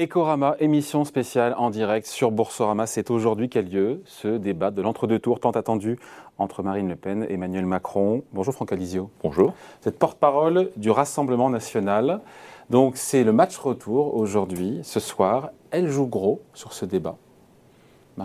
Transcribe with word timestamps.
Ecorama, 0.00 0.54
émission 0.60 1.04
spéciale 1.04 1.56
en 1.58 1.70
direct 1.70 2.06
sur 2.06 2.30
Boursorama. 2.30 2.86
C'est 2.86 3.10
aujourd'hui 3.10 3.48
qu'a 3.48 3.62
lieu 3.62 4.00
ce 4.04 4.38
débat 4.38 4.70
de 4.70 4.80
l'entre-deux 4.80 5.18
tours 5.18 5.40
tant 5.40 5.50
attendu 5.50 5.98
entre 6.38 6.62
Marine 6.62 6.88
Le 6.88 6.94
Pen 6.94 7.26
et 7.28 7.34
Emmanuel 7.34 7.66
Macron. 7.66 8.22
Bonjour 8.32 8.54
Franck 8.54 8.72
Alizio. 8.72 9.10
Bonjour. 9.24 9.54
Vous 9.82 9.88
êtes 9.88 9.98
porte-parole 9.98 10.70
du 10.76 10.92
Rassemblement 10.92 11.50
national. 11.50 12.20
Donc 12.70 12.96
c'est 12.96 13.24
le 13.24 13.32
match 13.32 13.56
retour 13.56 14.14
aujourd'hui, 14.14 14.78
ce 14.84 15.00
soir. 15.00 15.50
Elle 15.72 15.88
joue 15.88 16.06
gros 16.06 16.42
sur 16.54 16.72
ce 16.74 16.84
débat. 16.84 17.16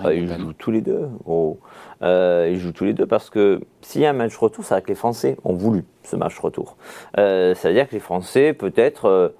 Ah, 0.04 0.14
ils 0.14 0.28
jouent 0.28 0.54
tous 0.54 0.72
les 0.72 0.82
deux, 0.82 1.08
gros. 1.24 1.60
Euh, 2.02 2.50
ils 2.52 2.60
jouent 2.60 2.72
tous 2.72 2.86
les 2.86 2.94
deux 2.94 3.06
parce 3.06 3.30
que 3.30 3.62
s'il 3.82 4.02
y 4.02 4.06
a 4.06 4.10
un 4.10 4.14
match 4.14 4.36
retour, 4.36 4.64
c'est 4.64 4.74
vrai 4.74 4.82
que 4.82 4.88
les 4.88 4.96
Français 4.96 5.38
ont 5.44 5.54
voulu 5.54 5.86
ce 6.04 6.16
match 6.16 6.38
retour. 6.40 6.78
Euh, 7.18 7.56
ça 7.56 7.70
veut 7.70 7.74
dire 7.74 7.88
que 7.88 7.94
les 7.94 8.00
Français, 8.00 8.54
peut-être, 8.54 9.34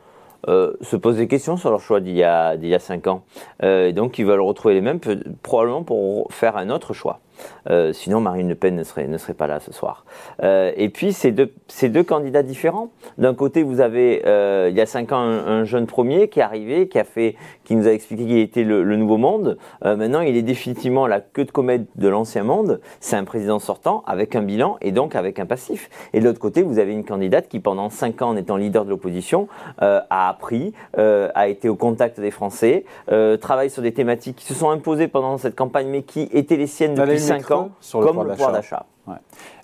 euh, 0.48 0.74
se 0.82 0.96
posent 0.96 1.18
des 1.18 1.28
questions 1.28 1.58
sur 1.58 1.70
leur 1.70 1.82
choix 1.82 2.00
d'il 2.00 2.14
y 2.14 2.20
y 2.20 2.24
a 2.24 2.80
5 2.80 3.08
ans. 3.08 3.24
Et 3.62 3.94
donc, 3.94 4.20
ils 4.20 4.26
veulent 4.26 4.42
retrouver 4.42 4.74
les 4.74 4.82
mêmes, 4.82 5.00
probablement 5.42 5.84
pour 5.84 6.32
faire 6.32 6.58
un 6.58 6.70
autre 6.70 6.94
choix. 6.94 7.20
Euh, 7.70 7.94
sinon, 7.94 8.20
Marine 8.20 8.50
Le 8.50 8.56
Pen 8.56 8.76
ne 8.76 8.84
serait, 8.84 9.08
ne 9.08 9.18
serait 9.18 9.34
pas 9.34 9.48
là 9.48 9.60
ce 9.60 9.72
soir. 9.72 10.06
Euh, 10.44 10.72
et 10.76 10.90
puis, 10.90 11.14
c'est 11.14 11.32
deux, 11.32 11.54
deux 11.84 12.04
candidats 12.04 12.44
différents. 12.44 12.90
D'un 13.18 13.34
côté, 13.34 13.64
vous 13.64 13.80
avez, 13.80 14.24
euh, 14.26 14.68
il 14.70 14.76
y 14.76 14.82
a 14.82 14.86
cinq 14.86 15.12
ans, 15.12 15.20
un, 15.20 15.64
jeune 15.64 15.86
premier 15.86 16.28
qui 16.28 16.40
est 16.40 16.44
arrivé, 16.44 16.88
qui, 16.88 17.00
a 17.00 17.04
fait, 17.04 17.36
qui 17.64 17.76
nous 17.76 17.88
a 17.88 17.92
expliqué 17.92 18.26
qu'il 18.26 18.38
était 18.38 18.64
le, 18.64 18.84
nouveau 18.96 19.18
monde. 19.18 19.58
maintenant, 19.84 20.22
il 20.22 20.38
est 20.38 20.44
définitivement 20.44 21.08
la 21.08 21.20
queue 21.20 21.46
de 21.46 21.52
comète 21.52 21.88
de 21.96 22.08
l'ancien 22.08 22.44
monde. 22.44 22.80
C'est 23.00 23.16
un 23.16 23.24
président 23.24 23.60
sortant 23.60 24.04
avec 24.06 24.36
un 24.36 24.42
bilan 24.42 24.78
et 24.82 24.92
donc 24.92 25.16
avec 25.16 25.40
un 25.40 25.46
passif. 25.46 25.90
Et 26.14 26.20
de 26.20 26.26
l'autre 26.26 26.40
côté, 26.40 26.62
vous 26.62 26.80
avez 26.80 26.92
une 26.92 27.04
candidate 27.04 27.48
qui, 27.48 27.60
pendant 27.60 27.90
cinq 27.90 28.22
ans, 28.22 28.30
en 28.30 28.36
étant 28.36 28.58
leader 28.58 28.86
de 28.86 28.90
l'opposition, 28.90 29.48
a 29.80 30.30
appris, 30.30 30.74
a 30.98 31.48
été 31.48 31.70
au 31.70 31.76
contact 31.76 32.20
des 32.20 32.32
Français, 32.32 32.86
travaille 33.42 33.70
sur 33.70 33.82
des 33.82 33.94
thématiques 33.94 34.38
qui 34.38 34.46
se 34.46 34.54
sont 34.54 34.70
imposées 34.70 35.08
pendant 35.08 35.38
cette 35.38 35.56
campagne, 35.56 35.88
mais 35.88 36.04
qui 36.04 36.30
étaient 36.34 36.58
les 36.58 36.68
siennes 36.68 36.96
depuis 36.96 37.20
5 37.24 37.52
ans, 37.52 37.72
sur 37.80 38.02
le 38.02 38.08
comme 38.08 38.28
pouvoir 38.28 38.52
d'achat. 38.52 38.86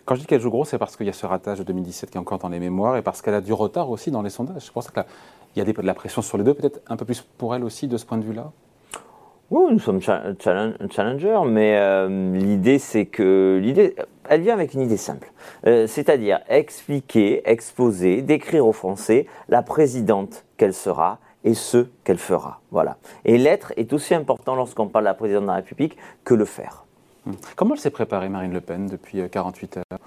Quand 0.05 0.15
je 0.15 0.21
dis 0.21 0.25
qu'elle 0.25 0.41
joue 0.41 0.49
gros, 0.49 0.65
c'est 0.65 0.79
parce 0.79 0.97
qu'il 0.97 1.05
y 1.05 1.09
a 1.09 1.13
ce 1.13 1.25
ratage 1.25 1.59
de 1.59 1.63
2017 1.63 2.09
qui 2.09 2.17
est 2.17 2.19
encore 2.19 2.39
dans 2.39 2.49
les 2.49 2.59
mémoires 2.59 2.97
et 2.97 3.01
parce 3.01 3.21
qu'elle 3.21 3.35
a 3.35 3.41
du 3.41 3.53
retard 3.53 3.89
aussi 3.89 4.09
dans 4.09 4.23
les 4.23 4.31
sondages. 4.31 4.65
Je 4.65 4.71
pense 4.71 4.89
qu'il 4.89 5.03
y 5.55 5.61
a 5.61 5.63
de 5.63 5.81
la 5.81 5.93
pression 5.93 6.21
sur 6.21 6.37
les 6.37 6.43
deux, 6.43 6.53
peut-être 6.53 6.81
un 6.87 6.97
peu 6.97 7.05
plus 7.05 7.21
pour 7.21 7.53
elle 7.53 7.63
aussi 7.63 7.87
de 7.87 7.95
ce 7.95 8.05
point 8.05 8.17
de 8.17 8.23
vue-là? 8.23 8.51
Oui, 9.51 9.73
nous 9.73 9.79
sommes 9.79 9.99
challengers, 9.99 11.41
mais 11.47 11.75
euh, 11.77 12.37
l'idée, 12.37 12.77
c'est 12.77 13.07
que 13.07 13.59
l'idée, 13.59 13.95
elle 14.27 14.41
vient 14.41 14.53
avec 14.53 14.75
une 14.75 14.81
idée 14.81 14.97
simple, 14.97 15.31
euh, 15.65 15.87
c'est-à-dire 15.87 16.39
expliquer, 16.49 17.41
exposer, 17.49 18.21
décrire 18.21 18.67
aux 18.67 18.73
Français 18.73 19.25
la 19.47 19.63
présidente 19.63 20.45
qu'elle 20.57 20.75
sera 20.75 21.17
et 21.43 21.55
ce 21.55 21.87
qu'elle 22.03 22.19
fera. 22.19 22.61
Voilà. 22.69 22.97
Et 23.25 23.39
l'être 23.39 23.73
est 23.75 23.91
aussi 23.91 24.13
important 24.13 24.53
lorsqu'on 24.53 24.87
parle 24.87 25.05
de 25.05 25.09
la 25.09 25.13
présidente 25.15 25.43
de 25.43 25.47
la 25.47 25.55
République 25.55 25.97
que 26.23 26.35
le 26.35 26.45
faire. 26.45 26.85
Comment 27.55 27.75
elle 27.75 27.79
s'est 27.79 27.89
préparée, 27.89 28.29
Marine 28.29 28.53
Le 28.53 28.61
Pen, 28.61 28.87
depuis 28.87 29.21
48 29.29 29.77
euh, 29.77 29.81
heures? 29.91 29.98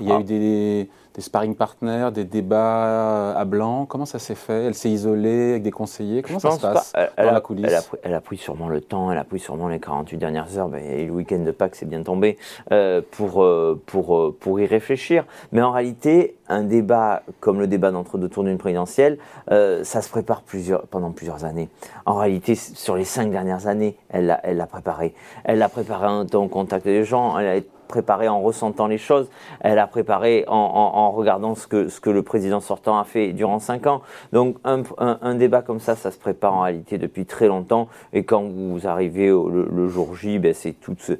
Il 0.00 0.08
y 0.08 0.12
a 0.12 0.16
eu 0.16 0.20
ah. 0.20 0.22
des, 0.22 0.88
des 1.14 1.20
sparring 1.20 1.54
partners, 1.54 2.10
des 2.12 2.24
débats 2.24 3.32
à 3.32 3.44
blanc 3.44 3.86
Comment 3.86 4.06
ça 4.06 4.18
s'est 4.18 4.34
fait? 4.34 4.66
Elle 4.66 4.74
s'est 4.74 4.90
isolée 4.90 5.50
avec 5.50 5.62
des 5.62 5.70
conseillers 5.70 6.22
Comment 6.22 6.38
ça 6.38 6.52
se 6.52 6.60
passe 6.60 6.92
elle, 6.94 7.26
dans 7.26 7.32
la 7.32 7.40
coulisse? 7.40 7.66
elle 7.68 7.74
a, 7.74 7.82
pris, 7.82 7.98
elle 8.02 8.14
a, 8.14 8.20
pris, 8.20 8.36
sûrement 8.36 8.68
le 8.68 8.80
temps, 8.80 9.10
elle 9.10 9.18
a 9.18 9.24
pris 9.24 9.40
sûrement 9.40 9.68
les 9.68 9.80
48 9.80 10.16
dernières 10.18 10.56
heures, 10.56 10.68
ben, 10.68 10.82
et 10.82 11.06
le 11.06 11.12
week-end 11.12 11.40
de 11.40 11.50
Pâques 11.50 11.74
s'est 11.74 11.86
bien 11.86 12.02
tombé, 12.02 12.38
euh, 12.70 13.02
pour, 13.10 13.42
euh, 13.42 13.80
pour, 13.86 14.16
euh, 14.16 14.36
pour 14.38 14.60
y 14.60 14.66
réfléchir. 14.66 15.24
Mais 15.52 15.62
en 15.62 15.72
réalité, 15.72 16.36
un 16.48 16.62
débat 16.62 17.22
comme 17.40 17.58
le 17.58 17.66
débat 17.66 17.90
d'entre-deux 17.90 18.28
tours 18.28 18.44
d'une 18.44 18.58
présidentielle, 18.58 19.18
ça 19.48 20.02
se 20.02 20.08
prépare 20.08 20.42
plusieurs, 20.42 20.86
pendant 20.86 21.10
plusieurs 21.10 21.44
années. 21.44 21.68
En 22.06 22.16
réalité, 22.16 22.54
sur 22.54 22.96
les 22.96 23.04
cinq 23.04 23.30
dernières 23.30 23.66
années, 23.66 23.96
elle 24.08 24.26
l'a 24.26 24.40
elle 24.44 24.64
préparé. 24.70 25.14
Elle 25.44 25.58
l'a 25.58 25.68
préparé 25.68 26.06
en 26.06 26.24
temps 26.26 26.46
contact 26.48 26.84
des 26.84 27.04
gens, 27.04 27.38
elle 27.38 27.46
a 27.46 27.60
préparé 27.90 28.28
en 28.28 28.40
ressentant 28.40 28.86
les 28.86 28.98
choses, 28.98 29.28
elle 29.60 29.78
a 29.78 29.86
préparé 29.86 30.44
en, 30.46 31.10
regardant 31.10 31.54
ce 31.54 31.66
que, 31.66 31.88
ce 31.88 32.00
que 32.00 32.08
le 32.08 32.22
président 32.22 32.60
sortant 32.60 32.98
a 32.98 33.04
fait 33.04 33.32
durant 33.32 33.58
cinq 33.58 33.86
ans. 33.86 34.02
Donc 34.32 34.56
un, 34.64 35.34
débat 35.34 35.62
comme 35.62 35.80
ça, 35.80 35.96
ça 35.96 36.10
se 36.10 36.18
prépare 36.18 36.54
en 36.54 36.62
réalité 36.62 36.98
depuis 36.98 37.26
très 37.26 37.48
longtemps. 37.48 37.88
Et 38.12 38.22
quand 38.22 38.42
vous 38.42 38.86
arrivez 38.86 39.26
le, 39.26 39.88
jour 39.88 40.14
J, 40.14 40.38
ben 40.38 40.54
c'est 40.54 40.72
tout, 40.72 40.94
ce, 40.98 41.14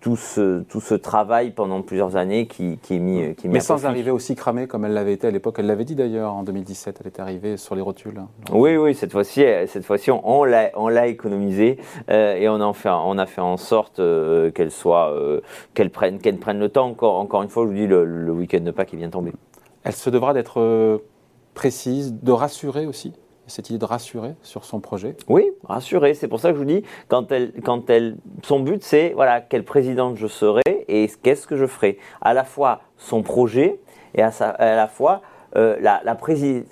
tout, 0.00 0.16
ce, 0.16 0.60
tout 0.62 0.80
ce 0.80 0.94
travail 0.94 1.50
pendant 1.50 1.82
plusieurs 1.82 2.16
années 2.16 2.46
qui, 2.46 2.78
qui 2.82 2.96
est 2.96 3.00
mis, 3.00 3.34
qui 3.34 3.48
Mais 3.48 3.60
sans 3.60 3.84
arriver 3.84 4.12
aussi 4.12 4.36
cramé 4.36 4.68
comme 4.68 4.84
elle 4.84 4.94
l'avait 4.94 5.14
été 5.14 5.26
à 5.26 5.30
l'époque. 5.30 5.56
Elle 5.58 5.66
l'avait 5.66 5.84
dit 5.84 5.96
d'ailleurs 5.96 6.34
en 6.34 6.44
2017, 6.44 6.98
elle 7.00 7.08
était 7.08 7.20
arrivée 7.20 7.56
sur 7.56 7.74
les 7.74 7.82
rotules. 7.82 8.22
Oui, 8.52 8.76
oui, 8.76 8.94
cette 8.94 9.12
fois-ci, 9.12 9.44
cette 9.66 9.84
fois-ci 9.84 10.10
on, 10.12 10.22
on 10.24 10.44
l'a 10.88 11.06
économisé 11.08 11.78
euh, 12.10 12.36
et 12.36 12.48
on, 12.48 12.60
en 12.60 12.72
fait, 12.72 12.90
on 12.90 13.18
a 13.18 13.26
fait 13.26 13.40
en 13.40 13.56
sorte 13.56 13.98
euh, 13.98 14.50
qu'elle 14.50 14.70
soit... 14.70 15.12
Euh, 15.12 15.40
qu'elle 15.80 15.90
prenne, 15.90 16.18
qu'elle 16.18 16.36
prenne 16.36 16.58
le 16.58 16.68
temps. 16.68 16.88
Encore, 16.88 17.14
encore 17.16 17.42
une 17.42 17.48
fois, 17.48 17.62
je 17.64 17.68
vous 17.68 17.74
dis, 17.74 17.86
le, 17.86 18.30
week-end 18.32 18.60
de 18.60 18.70
Pâques, 18.70 18.92
il 18.92 18.98
vient 18.98 19.08
tomber. 19.08 19.32
Elle 19.82 19.94
se 19.94 20.10
devra 20.10 20.34
d'être 20.34 20.60
euh, 20.60 20.98
précise, 21.54 22.14
de 22.22 22.32
rassurer 22.32 22.84
aussi 22.84 23.14
cette 23.46 23.68
idée 23.68 23.78
de 23.78 23.84
rassurer 23.84 24.34
sur 24.42 24.64
son 24.64 24.78
projet 24.78 25.16
Oui, 25.26 25.44
rassurer. 25.64 26.14
C'est 26.14 26.28
pour 26.28 26.38
ça 26.38 26.50
que 26.50 26.54
je 26.54 26.58
vous 26.60 26.66
dis, 26.66 26.84
quand 27.08 27.32
elle, 27.32 27.52
quand 27.64 27.90
elle, 27.90 28.18
son 28.44 28.60
but, 28.60 28.84
c'est 28.84 29.12
voilà, 29.16 29.40
quelle 29.40 29.64
présidente 29.64 30.16
je 30.16 30.28
serai 30.28 30.62
et 30.86 31.10
qu'est-ce 31.22 31.48
que 31.48 31.56
je 31.56 31.66
ferai. 31.66 31.98
À 32.20 32.32
la 32.32 32.44
fois 32.44 32.82
son 32.96 33.22
projet 33.22 33.80
et 34.14 34.22
à, 34.22 34.28
à 34.28 34.76
la 34.76 34.86
fois 34.86 35.22
euh, 35.56 35.76
la, 35.80 36.02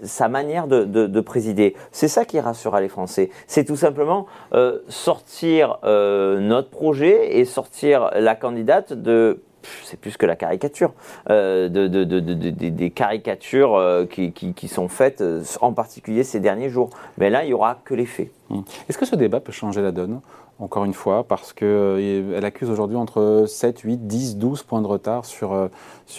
sa 0.04 0.28
manière 0.28 0.66
de, 0.66 0.84
de, 0.84 1.06
de 1.06 1.20
présider. 1.20 1.74
C'est 1.92 2.08
ça 2.08 2.24
qui 2.24 2.38
rassura 2.40 2.80
les 2.80 2.88
Français. 2.88 3.30
C'est 3.46 3.64
tout 3.64 3.76
simplement 3.76 4.26
euh, 4.52 4.78
sortir 4.88 5.78
euh, 5.84 6.40
notre 6.40 6.70
projet 6.70 7.38
et 7.38 7.44
sortir 7.44 8.10
la 8.14 8.34
candidate 8.34 8.92
de 8.92 9.42
c'est 9.84 9.98
plus 9.98 10.16
que 10.16 10.24
la 10.24 10.36
caricature, 10.36 10.92
de, 11.28 11.68
de, 11.68 12.04
de, 12.04 12.20
des 12.20 12.90
caricatures 12.90 14.06
qui, 14.08 14.68
sont 14.68 14.88
faites, 14.88 15.22
en 15.60 15.72
particulier 15.72 16.22
ces 16.22 16.38
derniers 16.40 16.70
jours. 16.70 16.90
Mais 17.18 17.28
là, 17.28 17.42
il 17.42 17.48
n'y 17.48 17.52
aura 17.52 17.78
que 17.84 17.92
les 17.92 18.06
faits. 18.06 18.30
Hum. 18.50 18.64
Est-ce 18.88 18.96
que 18.96 19.04
ce 19.04 19.16
débat 19.16 19.40
peut 19.40 19.52
changer 19.52 19.82
la 19.82 19.90
donne? 19.90 20.20
Encore 20.58 20.84
une 20.84 20.94
fois, 20.94 21.24
parce 21.24 21.52
qu'elle 21.52 21.68
euh, 21.68 22.40
accuse 22.42 22.68
aujourd'hui 22.68 22.96
entre 22.96 23.44
7, 23.46 23.80
8, 23.80 24.06
10, 24.06 24.36
12 24.38 24.62
points 24.64 24.82
de 24.82 24.86
retard 24.86 25.24
sur, 25.24 25.52
euh, 25.52 25.68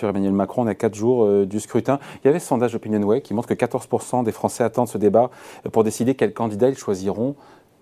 Emmanuel 0.01 0.31
Macron. 0.31 0.63
On 0.63 0.67
a 0.67 0.75
4 0.75 0.95
jours 0.95 1.25
euh, 1.25 1.45
du 1.45 1.59
scrutin. 1.59 1.99
Il 2.23 2.27
y 2.27 2.29
avait 2.29 2.39
ce 2.39 2.47
sondage 2.47 2.73
OpinionWay 2.75 3.21
qui 3.21 3.33
montre 3.33 3.49
que 3.49 3.53
14% 3.53 4.23
des 4.23 4.31
Français 4.31 4.63
attendent 4.63 4.87
ce 4.87 4.97
débat 4.97 5.29
pour 5.71 5.83
décider 5.83 6.15
quel 6.15 6.33
candidat 6.33 6.69
ils 6.69 6.77
choisiront 6.77 7.35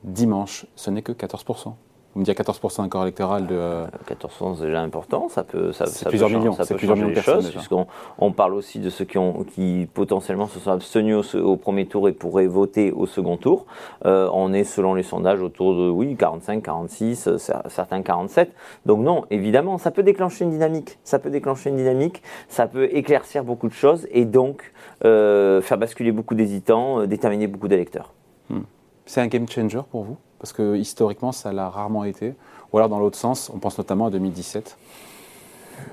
dimanche. 0.03 0.65
Ce 0.75 0.89
n'est 0.89 1.03
que 1.03 1.11
14%. 1.11 1.73
Vous 2.17 2.21
me 2.21 2.25
dites 2.25 2.35
14% 2.35 2.81
un 2.81 2.89
corps 2.89 3.03
électoral 3.03 3.45
de. 3.45 3.53
14% 3.53 3.53
euh, 3.53 4.55
c'est 4.55 4.65
déjà 4.65 4.81
important, 4.81 5.29
ça 5.29 5.43
peut. 5.43 5.71
Ça, 5.71 5.85
plusieurs 6.07 6.31
millions, 6.31 6.53
ça 6.53 6.65
peut 6.65 6.73
plusieurs 6.73 6.97
millions 6.97 7.11
de 7.11 7.21
choses, 7.21 7.51
puisqu'on 7.51 7.85
on 8.17 8.31
parle 8.31 8.55
aussi 8.55 8.79
de 8.79 8.89
ceux 8.89 9.05
qui, 9.05 9.19
ont, 9.19 9.43
qui 9.43 9.87
potentiellement 9.93 10.47
se 10.47 10.57
sont 10.57 10.71
abstenus 10.71 11.35
au, 11.35 11.57
premier 11.57 11.85
tour 11.85 12.09
et 12.09 12.13
pourraient 12.13 12.47
voter 12.47 12.91
au 12.91 13.05
second 13.05 13.37
tour. 13.37 13.67
Euh, 14.07 14.31
on 14.33 14.51
est, 14.51 14.63
selon 14.63 14.95
les 14.95 15.03
sondages, 15.03 15.43
autour 15.43 15.75
de, 15.75 15.91
oui, 15.91 16.15
45, 16.15 16.63
46, 16.63 17.27
euh, 17.27 17.37
certains 17.67 18.01
47. 18.01 18.51
Donc, 18.87 19.01
non, 19.01 19.25
évidemment, 19.29 19.77
ça 19.77 19.91
peut 19.91 20.01
déclencher 20.01 20.43
une 20.43 20.49
dynamique. 20.49 20.97
Ça 21.03 21.19
peut 21.19 21.29
déclencher 21.29 21.69
une 21.69 21.77
dynamique, 21.77 22.23
ça 22.49 22.65
peut 22.65 22.89
éclaircir 22.95 23.43
beaucoup 23.43 23.67
de 23.67 23.73
choses 23.73 24.07
et 24.09 24.25
donc 24.25 24.73
faire 25.03 25.77
basculer 25.77 26.11
beaucoup 26.11 26.33
d'hésitants, 26.33 27.05
déterminer 27.05 27.45
beaucoup 27.45 27.67
d'électeurs. 27.67 28.15
Hmm. 28.49 28.61
C'est 29.05 29.21
un 29.21 29.27
game 29.27 29.47
changer 29.47 29.81
pour 29.91 30.03
vous? 30.03 30.17
Parce 30.39 30.53
que 30.53 30.75
historiquement, 30.75 31.31
ça 31.31 31.51
l'a 31.53 31.69
rarement 31.69 32.03
été. 32.03 32.35
Ou 32.71 32.77
alors 32.77 32.89
dans 32.89 32.99
l'autre 32.99 33.17
sens, 33.17 33.51
on 33.53 33.59
pense 33.59 33.77
notamment 33.77 34.07
à 34.07 34.09
2017. 34.09 34.77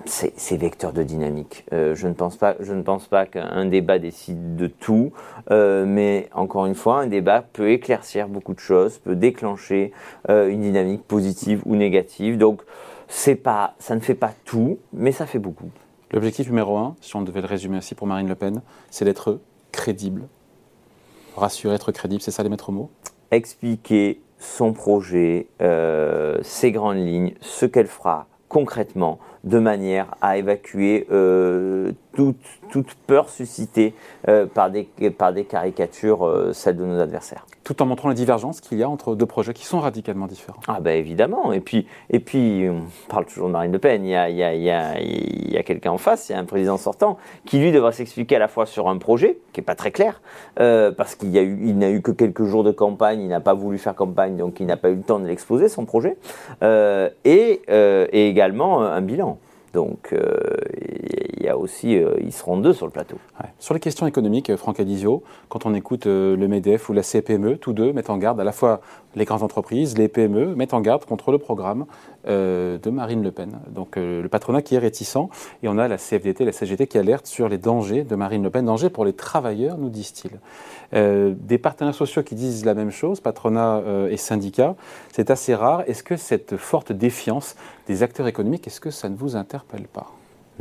C'est 0.06 0.56
vecteur 0.56 0.92
de 0.92 1.02
dynamique. 1.02 1.64
Euh, 1.72 1.94
je 1.94 2.08
ne 2.08 2.14
pense 2.14 2.36
pas, 2.36 2.56
je 2.60 2.72
ne 2.72 2.82
pense 2.82 3.06
pas 3.06 3.26
qu'un 3.26 3.66
débat 3.66 3.98
décide 3.98 4.56
de 4.56 4.66
tout, 4.66 5.12
euh, 5.50 5.84
mais 5.86 6.28
encore 6.32 6.66
une 6.66 6.74
fois, 6.74 7.00
un 7.00 7.06
débat 7.06 7.42
peut 7.42 7.70
éclaircir 7.70 8.28
beaucoup 8.28 8.54
de 8.54 8.60
choses, 8.60 8.98
peut 8.98 9.16
déclencher 9.16 9.92
euh, 10.28 10.48
une 10.48 10.62
dynamique 10.62 11.02
positive 11.04 11.62
ou 11.66 11.76
négative. 11.76 12.38
Donc, 12.38 12.62
c'est 13.08 13.34
pas, 13.34 13.74
ça 13.78 13.94
ne 13.94 14.00
fait 14.00 14.14
pas 14.14 14.32
tout, 14.44 14.78
mais 14.92 15.12
ça 15.12 15.26
fait 15.26 15.38
beaucoup. 15.38 15.70
L'objectif 16.12 16.48
numéro 16.48 16.76
un, 16.76 16.96
si 17.00 17.16
on 17.16 17.22
devait 17.22 17.40
le 17.40 17.46
résumer 17.46 17.76
ainsi 17.76 17.94
pour 17.94 18.06
Marine 18.06 18.28
Le 18.28 18.34
Pen, 18.34 18.62
c'est 18.90 19.04
d'être 19.04 19.40
crédible, 19.72 20.22
rassurer, 21.36 21.74
être 21.74 21.92
crédible. 21.92 22.22
C'est 22.22 22.30
ça 22.30 22.42
les 22.42 22.48
maîtres 22.48 22.72
mots? 22.72 22.90
Expliquer 23.30 24.20
son 24.38 24.72
projet, 24.72 25.46
euh, 25.62 26.38
ses 26.42 26.72
grandes 26.72 26.98
lignes, 26.98 27.34
ce 27.40 27.66
qu'elle 27.66 27.86
fera 27.86 28.26
concrètement, 28.48 29.18
de 29.42 29.58
manière 29.58 30.14
à 30.22 30.36
évacuer 30.38 31.08
euh, 31.10 31.90
toute, 32.12 32.36
peur 33.06 33.28
suscitée 33.28 33.94
euh, 34.28 34.46
par, 34.46 34.70
des, 34.70 34.84
par 35.16 35.32
des 35.32 35.44
caricatures, 35.44 36.50
celles 36.52 36.76
de 36.76 36.84
nos 36.84 37.00
adversaires. 37.00 37.46
Tout 37.64 37.82
en 37.82 37.86
montrant 37.86 38.08
la 38.08 38.14
divergence 38.14 38.60
qu'il 38.60 38.78
y 38.78 38.82
a 38.82 38.88
entre 38.88 39.14
deux 39.14 39.26
projets 39.26 39.54
qui 39.54 39.64
sont 39.64 39.80
radicalement 39.80 40.26
différents. 40.26 40.60
Ah 40.68 40.80
ben 40.80 40.96
évidemment, 40.98 41.52
et 41.52 41.60
puis, 41.60 41.86
et 42.10 42.20
puis 42.20 42.68
on 42.68 42.82
parle 43.08 43.24
toujours 43.24 43.48
de 43.48 43.52
Marine 43.52 43.72
Le 43.72 43.78
Pen, 43.78 44.04
il 44.04 44.10
y 44.10 44.14
a, 44.14 44.24
a, 44.24 45.58
a, 45.58 45.62
quelqu'un 45.62 45.92
en 45.92 45.98
face, 45.98 46.28
il 46.28 46.32
y 46.32 46.34
a 46.34 46.38
un 46.38 46.44
président 46.44 46.76
sortant, 46.76 47.16
qui 47.46 47.58
lui 47.58 47.72
devra 47.72 47.90
s'expliquer 47.92 48.36
à 48.36 48.38
la 48.38 48.48
fois 48.48 48.66
sur 48.66 48.88
un 48.88 48.98
projet, 48.98 49.38
qui 49.52 49.60
n'est 49.60 49.64
pas 49.64 49.74
très 49.74 49.90
clair, 49.90 50.20
euh, 50.60 50.92
parce 50.92 51.14
qu'il 51.14 51.32
n'a 51.32 51.90
eu, 51.90 52.02
que 52.02 52.10
quelques 52.10 52.44
jours 52.44 52.64
de 52.64 52.70
campagne, 52.70 53.22
il 53.22 53.28
n'a 53.28 53.40
pas 53.40 53.54
voulu 53.54 53.78
faire 53.78 53.94
campagne, 53.94 54.36
donc 54.36 54.60
il 54.60 54.66
n'a 54.66 54.76
pas 54.76 54.90
eu 54.90 54.96
le 54.96 55.02
temps 55.02 55.18
de 55.18 55.26
l'exposer, 55.26 55.68
son 55.68 55.86
projet, 55.86 56.16
et, 56.62 57.62
et 57.68 58.28
également 58.28 58.82
un 58.82 59.00
bilan. 59.00 59.38
Donc 59.74 60.12
euh, 60.12 60.36
y 61.44 61.48
a 61.48 61.56
aussi, 61.56 61.96
euh, 61.96 62.14
ils 62.20 62.32
seront 62.32 62.56
deux 62.56 62.72
sur 62.72 62.86
le 62.86 62.92
plateau. 62.92 63.16
Sur 63.58 63.74
les 63.74 63.80
questions 63.80 64.06
économiques, 64.06 64.50
euh, 64.50 64.56
Franck 64.56 64.80
Adizio, 64.80 65.22
quand 65.48 65.66
on 65.66 65.74
écoute 65.74 66.06
le 66.06 66.46
MEDEF 66.48 66.88
ou 66.88 66.92
la 66.92 67.02
CPME, 67.02 67.58
tous 67.58 67.72
deux 67.72 67.92
mettent 67.92 68.10
en 68.10 68.18
garde 68.18 68.40
à 68.40 68.44
la 68.44 68.52
fois 68.52 68.80
les 69.14 69.24
grandes 69.24 69.42
entreprises, 69.42 69.96
les 69.96 70.08
PME, 70.08 70.54
mettent 70.54 70.74
en 70.74 70.80
garde 70.80 71.04
contre 71.04 71.30
le 71.30 71.38
programme 71.38 71.86
de 72.26 72.90
Marine 72.90 73.22
Le 73.22 73.30
Pen. 73.30 73.60
Donc 73.70 73.96
le 73.96 74.26
patronat 74.28 74.62
qui 74.62 74.74
est 74.74 74.78
réticent, 74.78 75.28
et 75.62 75.68
on 75.68 75.78
a 75.78 75.86
la 75.86 75.98
CFDT, 75.98 76.44
la 76.44 76.52
CGT 76.52 76.86
qui 76.86 76.98
alerte 76.98 77.26
sur 77.26 77.48
les 77.48 77.58
dangers 77.58 78.02
de 78.02 78.16
Marine 78.16 78.42
Le 78.42 78.50
Pen, 78.50 78.64
dangers 78.64 78.90
pour 78.90 79.04
les 79.04 79.12
travailleurs, 79.12 79.78
nous 79.78 79.90
disent-ils. 79.90 80.40
des 80.92 81.58
partenaires 81.58 81.94
sociaux 81.94 82.24
qui 82.24 82.34
disent 82.34 82.64
la 82.64 82.74
même 82.74 82.90
chose, 82.90 83.20
patronat 83.20 83.82
et 84.10 84.16
syndicats, 84.16 84.74
c'est 85.12 85.30
assez 85.30 85.54
rare. 85.54 85.84
Est-ce 85.86 86.02
que 86.02 86.16
cette 86.16 86.56
forte 86.56 86.90
défiance 86.90 87.54
des 87.86 88.02
acteurs 88.02 88.26
économiques, 88.26 88.66
est-ce 88.66 88.80
que 88.80 88.90
ça 88.90 89.08
ne 89.08 89.16
vous 89.16 89.36
interpelle 89.36 89.86
pas? 89.86 90.10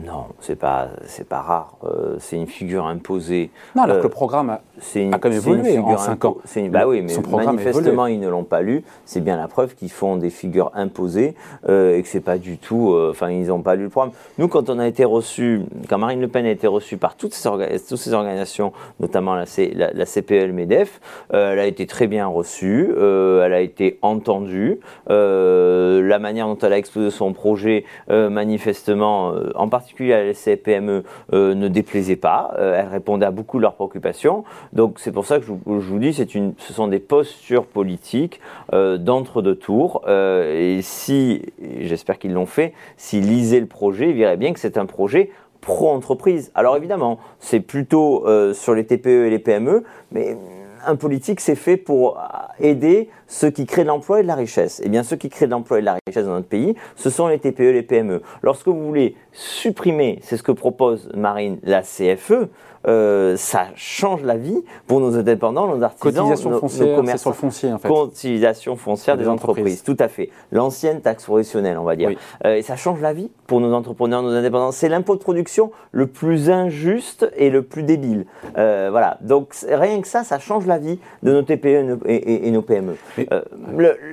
Non, 0.01 0.25
c'est 0.39 0.55
pas 0.55 0.87
c'est 1.05 1.27
pas 1.27 1.41
rare. 1.41 1.77
Euh, 1.83 2.15
c'est 2.17 2.35
une 2.35 2.47
figure 2.47 2.87
imposée. 2.87 3.51
Non, 3.75 3.83
alors 3.83 3.97
que 3.97 4.01
le 4.01 4.07
euh, 4.07 4.09
programme 4.09 4.49
a, 4.49 4.53
a 4.55 5.19
quand 5.19 5.29
même 5.29 5.37
évolué 5.37 5.77
en 5.77 5.97
5 5.97 6.25
ans. 6.25 6.37
bah 6.71 6.87
oui, 6.87 7.03
mais 7.03 7.13
manifestement 7.31 8.07
ils 8.07 8.19
ne 8.19 8.27
l'ont 8.27 8.43
pas 8.43 8.61
lu. 8.61 8.83
C'est 9.05 9.21
bien 9.21 9.37
la 9.37 9.47
preuve 9.47 9.75
qu'ils 9.75 9.91
font 9.91 10.17
des 10.17 10.31
figures 10.31 10.71
imposées 10.73 11.35
euh, 11.69 11.95
et 11.95 12.01
que 12.01 12.07
c'est 12.07 12.21
pas 12.21 12.39
du 12.39 12.57
tout. 12.57 12.97
Enfin, 13.11 13.29
ils 13.29 13.47
n'ont 13.47 13.61
pas 13.61 13.75
lu 13.75 13.83
le 13.83 13.89
programme. 13.89 14.13
Nous, 14.39 14.47
quand 14.47 14.71
on 14.71 14.79
a 14.79 14.87
été 14.87 15.05
reçu, 15.05 15.61
quand 15.87 15.99
Marine 15.99 16.21
Le 16.21 16.27
Pen 16.27 16.47
a 16.47 16.49
été 16.49 16.65
reçue 16.65 16.97
par 16.97 17.15
toutes 17.15 17.35
ces, 17.35 17.49
toutes 17.87 17.99
ces 17.99 18.13
organisations, 18.13 18.73
notamment 18.99 19.35
la, 19.35 19.45
la, 19.75 19.93
la 19.93 20.05
CPL 20.07 20.53
Medef, 20.53 21.01
elle 21.29 21.59
a 21.59 21.67
été 21.67 21.85
très 21.85 22.07
bien 22.07 22.25
reçue. 22.25 22.89
elle 22.97 23.53
a 23.53 23.61
été 23.61 23.99
entendue. 24.01 24.79
la 25.07 26.19
manière 26.19 26.47
dont 26.47 26.57
elle 26.57 26.73
a 26.73 26.77
exposé 26.79 27.11
son 27.11 27.31
projet, 27.33 27.85
manifestement, 28.09 29.33
en 29.53 29.69
particulier 29.69 29.82
particulier 29.83 30.13
à 30.13 30.23
la 30.23 30.33
CPME, 30.33 31.03
euh, 31.33 31.55
ne 31.55 31.67
déplaisait 31.67 32.15
pas. 32.15 32.53
Euh, 32.57 32.79
elle 32.79 32.87
répondait 32.87 33.25
à 33.25 33.31
beaucoup 33.31 33.57
de 33.57 33.63
leurs 33.63 33.75
préoccupations. 33.75 34.45
Donc 34.71 34.97
c'est 34.99 35.11
pour 35.11 35.25
ça 35.25 35.39
que 35.39 35.45
je, 35.45 35.51
vous 35.51 35.99
dis, 35.99 36.13
c'est 36.13 36.35
une, 36.35 36.53
ce 36.57 36.71
sont 36.71 36.87
des 36.87 36.99
postures 36.99 37.65
politiques 37.65 38.39
euh, 38.73 38.97
d'entre-deux 38.97 39.55
tours. 39.55 40.01
et 40.07 40.79
si, 40.81 41.41
j'espère 41.81 42.17
qu'ils 42.17 42.33
l'ont 42.33 42.45
fait, 42.45 42.73
s'ils 42.95 43.27
lisaient 43.27 43.59
le 43.59 43.65
projet, 43.65 44.09
ils 44.09 44.15
verraient 44.15 44.37
bien 44.37 44.53
que 44.53 44.59
c'est 44.59 44.77
un 44.77 44.85
projet 44.85 45.31
pro-entreprise. 45.59 46.51
Alors 46.55 46.77
évidemment, 46.77 47.19
c'est 47.39 47.59
plutôt 47.59 48.25
sur 48.53 48.73
les 48.73 48.85
TPE 48.85 49.25
et 49.25 49.29
les 49.29 49.39
PME, 49.39 49.83
mais 50.11 50.37
un 50.85 50.95
politique, 50.95 51.39
c'est 51.39 51.55
fait 51.55 51.77
pour 51.77 52.19
aider 52.59 53.09
ceux 53.27 53.49
qui 53.49 53.65
créent 53.65 53.83
de 53.83 53.89
l'emploi 53.89 54.19
et 54.19 54.23
de 54.23 54.27
la 54.27 54.35
richesse. 54.35 54.81
Eh 54.83 54.89
bien, 54.89 55.03
ceux 55.03 55.15
qui 55.15 55.29
créent 55.29 55.45
de 55.45 55.51
l'emploi 55.51 55.79
et 55.79 55.81
de 55.81 55.85
la 55.85 55.97
richesse 56.07 56.25
dans 56.25 56.33
notre 56.33 56.47
pays, 56.47 56.75
ce 56.95 57.09
sont 57.09 57.27
les 57.27 57.39
TPE 57.39 57.61
et 57.61 57.73
les 57.73 57.83
PME. 57.83 58.21
Lorsque 58.41 58.67
vous 58.67 58.85
voulez 58.85 59.15
supprimer, 59.31 60.19
c'est 60.21 60.37
ce 60.37 60.43
que 60.43 60.51
propose 60.51 61.09
Marine, 61.15 61.59
la 61.63 61.81
CFE, 61.81 62.49
euh, 62.87 63.37
ça 63.37 63.67
change 63.75 64.23
la 64.23 64.35
vie 64.35 64.63
pour 64.87 64.99
nos 64.99 65.15
indépendants, 65.15 65.67
nos 65.67 65.83
artisans, 65.83 66.23
Cotisation 66.23 66.49
nos, 66.49 66.59
foncière, 66.59 67.03
nos 67.03 67.17
sur 67.17 67.29
le 67.29 67.35
foncier 67.35 67.71
en 67.71 67.77
fait. 67.77 67.87
Cotisation 67.87 68.75
foncière 68.75 69.17
des, 69.17 69.27
entreprises. 69.27 69.83
tout 69.83 69.95
à 69.99 70.07
fait. 70.07 70.29
L'ancienne 70.51 71.01
taxe 71.01 71.23
professionnelle, 71.23 71.77
on 71.77 71.83
va 71.83 71.95
dire. 71.95 72.11
Euh, 72.45 72.55
et 72.55 72.61
ça 72.61 72.75
change 72.75 72.99
la 73.01 73.13
vie 73.13 73.29
pour 73.47 73.61
nos 73.61 73.73
entrepreneurs, 73.73 74.21
nos 74.21 74.31
indépendants. 74.31 74.71
C'est 74.71 74.89
l'impôt 74.89 75.15
de 75.15 75.21
production 75.21 75.71
le 75.91 76.07
plus 76.07 76.49
injuste 76.49 77.29
et 77.37 77.49
le 77.49 77.61
plus 77.61 77.83
débile. 77.83 78.25
Euh, 78.57 78.89
voilà. 78.91 79.17
Donc 79.21 79.55
rien 79.69 80.01
que 80.01 80.07
ça, 80.07 80.23
ça 80.23 80.39
change 80.39 80.65
la 80.65 80.77
vie 80.77 80.99
de 81.23 81.31
nos 81.31 81.41
TPE 81.41 81.99
et, 82.05 82.51
nos 82.51 82.61
PME. 82.61 82.95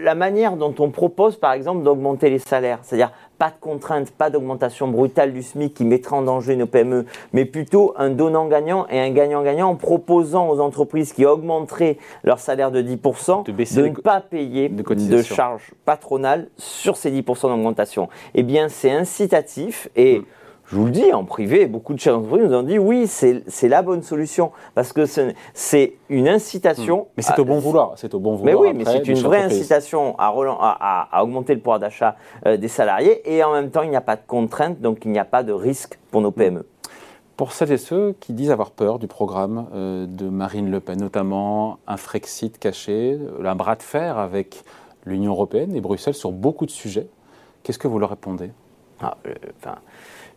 la 0.02 0.14
manière 0.14 0.56
dont 0.56 0.74
on 0.78 0.90
propose, 0.90 1.36
par 1.36 1.52
exemple, 1.52 1.82
d'augmenter 1.82 2.30
les 2.30 2.38
salaires, 2.38 2.78
c'est-à-dire 2.82 3.10
pas 3.40 3.48
de 3.48 3.58
contraintes, 3.58 4.10
pas 4.10 4.28
d'augmentation 4.28 4.86
brutale 4.86 5.32
du 5.32 5.42
SMIC 5.42 5.72
qui 5.72 5.86
mettrait 5.86 6.14
en 6.14 6.20
danger 6.20 6.56
nos 6.56 6.66
PME, 6.66 7.06
mais 7.32 7.46
plutôt 7.46 7.94
un 7.96 8.10
donnant-gagnant 8.10 8.86
et 8.90 9.00
un 9.00 9.10
gagnant-gagnant 9.12 9.70
en 9.70 9.76
proposant 9.76 10.50
aux 10.50 10.60
entreprises 10.60 11.14
qui 11.14 11.24
augmenteraient 11.24 11.96
leur 12.22 12.38
salaire 12.38 12.70
de 12.70 12.82
10% 12.82 13.46
de, 13.46 13.88
ne 13.88 13.94
pas 13.94 14.20
payer 14.20 14.68
de, 14.68 15.22
charges 15.22 15.72
patronales 15.86 16.48
sur 16.58 16.98
ces 16.98 17.10
10% 17.10 17.48
d'augmentation. 17.48 18.10
Eh 18.34 18.42
bien, 18.42 18.68
c'est 18.68 18.90
incitatif 18.90 19.88
et... 19.96 20.18
Mm 20.18 20.24
je 20.70 20.76
vous 20.76 20.84
le 20.84 20.92
dis, 20.92 21.12
en 21.12 21.24
privé, 21.24 21.66
beaucoup 21.66 21.94
de 21.94 21.98
chefs 21.98 22.14
d'entreprise 22.14 22.48
nous 22.48 22.54
ont 22.54 22.62
dit 22.62 22.78
oui, 22.78 23.08
c'est 23.08 23.68
la 23.68 23.82
bonne 23.82 24.02
solution 24.02 24.52
parce 24.76 24.92
que 24.92 25.04
c'est 25.04 25.94
une 26.08 26.28
incitation. 26.28 27.00
Hmm. 27.00 27.06
Mais 27.16 27.22
c'est 27.24 27.38
au 27.40 27.44
bon 27.44 27.58
vouloir, 27.58 27.94
c'est 27.96 28.14
au 28.14 28.20
bon 28.20 28.36
vouloir. 28.36 28.44
Mais 28.44 28.54
oui, 28.54 28.72
mais 28.72 28.84
c'est 28.84 29.08
une 29.08 29.18
vraie 29.18 29.42
incitation 29.42 30.16
à, 30.16 30.28
à, 30.28 31.08
à, 31.10 31.24
augmenter 31.24 31.54
le 31.54 31.60
pouvoir 31.60 31.80
d'achat 31.80 32.14
euh, 32.46 32.56
des 32.56 32.68
salariés 32.68 33.20
et 33.24 33.42
en 33.42 33.52
même 33.52 33.70
temps, 33.70 33.82
il 33.82 33.90
n'y 33.90 33.96
a 33.96 34.00
pas 34.00 34.14
de 34.14 34.22
contrainte, 34.24 34.80
donc 34.80 35.04
il 35.04 35.10
n'y 35.10 35.18
a 35.18 35.24
pas 35.24 35.42
de 35.42 35.52
risque 35.52 35.98
pour 36.12 36.20
nos 36.20 36.30
PME. 36.30 36.64
Pour 37.36 37.52
celles 37.52 37.72
et 37.72 37.78
ceux 37.78 38.14
qui 38.20 38.32
disent 38.32 38.52
avoir 38.52 38.70
peur 38.70 39.00
du 39.00 39.08
programme 39.08 39.66
euh, 39.74 40.06
de 40.06 40.28
Marine 40.28 40.70
Le 40.70 40.78
Pen, 40.78 41.00
notamment 41.00 41.78
un 41.88 41.96
Frexit 41.96 42.58
caché, 42.60 43.18
un 43.44 43.54
bras 43.56 43.74
de 43.74 43.82
fer 43.82 44.18
avec 44.18 44.62
l'Union 45.04 45.32
européenne 45.32 45.74
et 45.74 45.80
Bruxelles 45.80 46.14
sur 46.14 46.30
beaucoup 46.30 46.66
de 46.66 46.70
sujets, 46.70 47.08
qu'est-ce 47.64 47.78
que 47.78 47.88
vous 47.88 47.98
leur 47.98 48.10
répondez? 48.10 48.52
Ah, 49.00 49.16
euh, 49.26 49.34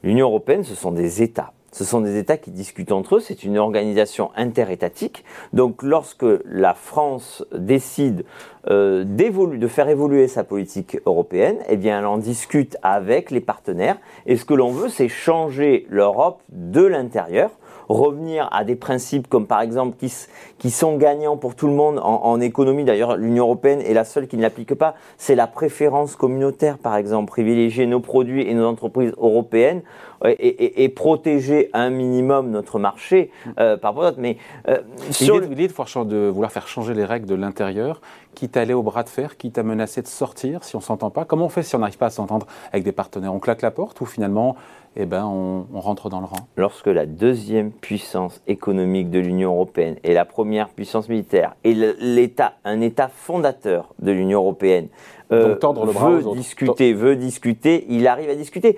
L'Union 0.03 0.27
européenne, 0.27 0.63
ce 0.63 0.75
sont 0.75 0.91
des 0.91 1.23
États. 1.23 1.53
Ce 1.71 1.85
sont 1.85 2.01
des 2.01 2.19
États 2.19 2.37
qui 2.37 2.51
discutent 2.51 2.91
entre 2.91 3.15
eux, 3.15 3.19
c'est 3.19 3.43
une 3.43 3.57
organisation 3.57 4.29
interétatique. 4.35 5.25
Donc 5.53 5.81
lorsque 5.81 6.25
la 6.45 6.75
France 6.75 7.43
décide 7.57 8.25
euh, 8.69 9.03
de 9.03 9.67
faire 9.67 9.89
évoluer 9.89 10.27
sa 10.27 10.43
politique 10.43 10.97
européenne, 11.05 11.57
eh 11.67 11.75
bien 11.75 11.99
elle 11.99 12.05
en 12.05 12.17
discute 12.17 12.77
avec 12.81 13.31
les 13.31 13.41
partenaires. 13.41 13.97
Et 14.25 14.37
ce 14.37 14.45
que 14.45 14.53
l'on 14.53 14.71
veut, 14.71 14.89
c'est 14.89 15.09
changer 15.09 15.85
l'Europe 15.89 16.41
de 16.49 16.81
l'intérieur 16.81 17.51
revenir 17.89 18.47
à 18.51 18.63
des 18.63 18.75
principes 18.75 19.27
comme 19.27 19.47
par 19.47 19.61
exemple 19.61 19.97
qui, 19.97 20.11
qui 20.57 20.71
sont 20.71 20.97
gagnants 20.97 21.37
pour 21.37 21.55
tout 21.55 21.67
le 21.67 21.73
monde 21.73 21.99
en, 22.01 22.39
économie. 22.41 22.83
D'ailleurs, 22.83 23.15
l'Union 23.15 23.45
européenne 23.45 23.81
est 23.81 23.93
la 23.93 24.05
seule 24.05 24.27
qui 24.27 24.37
ne 24.37 24.41
l'applique 24.41 24.73
pas. 24.73 24.95
C'est 25.17 25.35
la 25.35 25.47
préférence 25.47 26.15
communautaire, 26.15 26.77
par 26.77 26.95
exemple, 26.95 27.29
privilégier 27.29 27.85
nos 27.85 27.99
produits 27.99 28.47
et 28.47 28.53
nos 28.53 28.65
entreprises 28.65 29.13
européennes 29.17 29.81
et, 30.25 30.89
protéger 30.89 31.69
un 31.73 31.89
minimum 31.89 32.49
notre 32.49 32.79
marché 32.79 33.29
euh, 33.59 33.77
par 33.77 33.91
rapport 33.91 34.05
à 34.05 34.11
d'autres. 34.11 34.21
Mais 34.21 34.37
euh, 34.67 34.79
sur 35.11 35.39
l'idée 35.39 35.67
de, 35.67 36.03
de 36.03 36.29
vouloir 36.29 36.51
faire 36.51 36.67
changer 36.67 36.93
les 36.93 37.05
règles 37.05 37.25
de 37.25 37.35
l'intérieur, 37.35 38.01
quitte 38.33 38.52
à 38.57 38.61
aller 38.61 38.73
au 38.73 38.83
bras 38.83 39.03
de 39.03 39.09
fer, 39.09 39.37
quitte 39.37 39.57
à 39.57 39.63
menacer 39.63 40.01
de 40.01 40.07
sortir 40.07 40.63
si 40.63 40.75
on 40.75 40.81
s'entend 40.81 41.09
pas? 41.09 41.25
Comment 41.25 41.45
on 41.45 41.49
fait 41.49 41.63
si 41.63 41.75
on 41.75 41.79
n'arrive 41.79 41.97
pas 41.97 42.07
à 42.07 42.11
s'entendre 42.11 42.47
avec 42.71 42.83
des 42.83 42.91
partenaires? 42.91 43.33
On 43.33 43.39
claque 43.39 43.61
la 43.61 43.71
porte 43.71 44.01
ou 44.01 44.05
finalement 44.05 44.55
eh 44.95 45.05
ben, 45.05 45.25
on, 45.25 45.65
rentre 45.79 46.09
dans 46.09 46.19
le 46.19 46.25
rang 46.25 46.47
Lorsque 46.55 46.87
la 46.87 47.05
deuxième 47.05 47.71
puissance 47.71 48.41
économique 48.47 49.09
de 49.09 49.19
l'Union 49.19 49.53
européenne 49.53 49.95
et 50.03 50.13
la 50.13 50.25
première 50.25 50.69
puissance 50.69 51.09
militaire 51.09 51.55
et 51.63 51.73
l'État, 51.73 52.53
un 52.63 52.79
État 52.81 53.07
fondateur 53.07 53.93
de 53.99 54.11
l'Union 54.11 54.39
européenne, 54.39 54.87
euh, 55.31 55.55
le 55.59 55.91
veut 55.91 56.35
discuter, 56.35 56.93
veut 56.93 57.15
discuter, 57.15 57.85
il 57.89 58.07
arrive 58.07 58.29
à 58.29 58.35
discuter. 58.35 58.77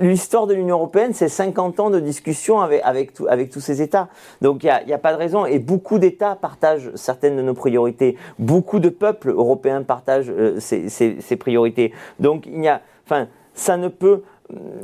L'histoire 0.00 0.46
de 0.46 0.54
l'Union 0.54 0.76
européenne, 0.76 1.12
c'est 1.12 1.28
50 1.28 1.80
ans 1.80 1.90
de 1.90 2.00
discussion 2.00 2.60
avec, 2.60 2.80
avec, 2.84 3.12
avec 3.28 3.50
tous 3.50 3.60
ces 3.60 3.82
États. 3.82 4.08
Donc 4.40 4.64
il 4.64 4.72
n'y 4.86 4.92
a, 4.92 4.96
a, 4.96 4.98
pas 4.98 5.12
de 5.12 5.18
raison. 5.18 5.44
Et 5.44 5.58
beaucoup 5.58 5.98
d'États 5.98 6.36
partagent 6.36 6.90
certaines 6.94 7.36
de 7.36 7.42
nos 7.42 7.54
priorités. 7.54 8.16
Beaucoup 8.38 8.78
de 8.78 8.88
peuples 8.88 9.30
européens 9.30 9.82
partagent 9.82 10.30
euh, 10.30 10.58
ces, 10.58 10.88
ces, 10.88 11.20
ces, 11.20 11.36
priorités. 11.36 11.92
Donc 12.18 12.46
il 12.46 12.66
a, 12.66 12.80
enfin, 13.04 13.26
ça 13.52 13.76
ne 13.76 13.88
peut 13.88 14.22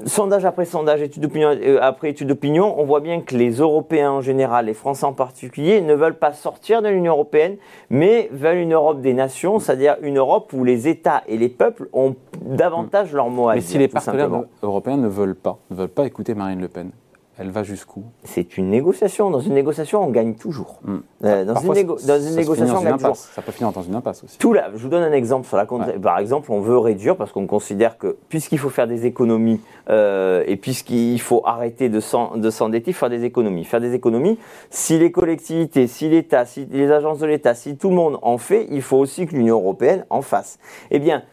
sondage 0.07 0.45
après 0.45 0.65
sondage, 0.65 1.03
étude 1.03 1.23
d'opinion 1.23 1.49
euh, 1.51 1.79
après 1.81 2.11
étude 2.11 2.29
d'opinion, 2.29 2.79
on 2.79 2.85
voit 2.85 3.01
bien 3.01 3.21
que 3.21 3.35
les 3.37 3.53
Européens 3.53 4.13
en 4.13 4.21
général, 4.21 4.67
les 4.67 4.75
Français 4.75 5.07
en 5.07 5.13
particulier, 5.13 5.81
ne 5.81 5.95
veulent 5.95 6.19
pas 6.19 6.33
sortir 6.33 6.83
de 6.83 6.89
l'Union 6.89 7.13
européenne, 7.13 7.57
mais 7.91 8.29
veulent 8.33 8.59
une 8.59 8.75
Europe 8.75 9.01
des 9.01 9.15
nations, 9.15 9.59
c'est-à-dire 9.59 9.97
une 10.03 10.19
Europe 10.19 10.53
où 10.53 10.65
les 10.65 10.89
États 10.89 11.23
et 11.27 11.37
les 11.37 11.49
peuples 11.49 11.89
ont 11.93 12.15
davantage 12.43 13.13
leur 13.13 13.31
mot 13.31 13.49
à 13.49 13.55
mais 13.55 13.61
dire. 13.61 13.69
Mais 13.69 13.73
si 13.73 13.79
les 13.79 13.89
partenaires 13.89 14.31
européens 14.63 14.97
ne 14.97 15.09
veulent 15.09 15.37
pas, 15.37 15.59
ne 15.71 15.77
veulent 15.77 15.89
pas 15.89 16.07
écouter 16.07 16.35
Marine 16.35 16.61
Le 16.61 16.69
Pen, 16.69 16.91
elle 17.37 17.51
va 17.51 17.65
jusqu'où? 17.65 18.05
C'est 18.23 18.57
une 18.57 18.71
négociation. 18.71 19.31
Dans 19.31 19.41
une 19.41 19.55
négociation, 19.55 20.05
on 20.05 20.11
gagne 20.11 20.35
toujours. 20.35 20.79
Hmm. 20.85 20.99
Euh, 21.25 21.45
dans, 21.45 21.55
une 21.57 21.87
dans, 22.07 22.21
une 22.21 22.37
négociation, 22.37 22.77
on 22.79 22.83
gagne 22.83 22.97
toujours. 22.97 23.17
Ça 23.17 23.43
peut 23.43 23.51
finir 23.51 23.73
dans 23.73 23.83
une 23.83 23.95
impasse 23.97 24.23
aussi. 24.23 24.39
Tout 24.39 24.53
là, 24.53 24.71
je 24.75 24.83
vous 24.83 24.89
donne 24.89 25.03
un 25.03 25.13
exemple 25.13 25.47
sur 25.49 25.57
la 25.57 25.67
Par 25.67 26.19
exemple, 26.19 26.53
on 26.53 26.61
veut 26.61 26.79
réduire 26.79 27.17
parce 27.17 27.33
qu'on 27.33 27.47
considère 27.47 27.99
que 27.99 28.17
puisqu'il 28.29 28.59
faut 28.59 28.69
faire 28.69 28.87
des 28.87 29.07
économies 29.07 29.61
euh, 29.91 30.45
et 30.47 30.57
puisqu'il 30.57 31.21
faut 31.21 31.43
arrêter 31.45 31.89
de 31.89 32.01
s'endetter, 32.01 32.93
faire 32.93 33.11
des 33.11 33.25
économies. 33.25 33.65
Faire 33.65 33.81
des 33.81 33.95
économies, 33.95 34.39
si 34.71 34.99
les 34.99 35.11
collectivités, 35.11 35.89
si 35.89 36.09
l'État, 36.09 36.45
si 36.45 36.67
les 36.71 36.93
agences 36.93 37.19
de 37.19 37.27
l'État, 37.27 37.55
si 37.55 37.77
tout 37.77 37.89
le 37.89 37.97
monde 37.97 38.19
en 38.23 38.39
fait, 38.39 38.69
il 38.71 38.83
faut 38.83 38.99
aussi 38.99 39.27
que 39.27 39.35
l'Union 39.35 39.57
européenne 39.57 40.07
en 40.09 40.23
fasse. 40.23 40.59
Eh 40.93 41.01
bien, 41.01 41.25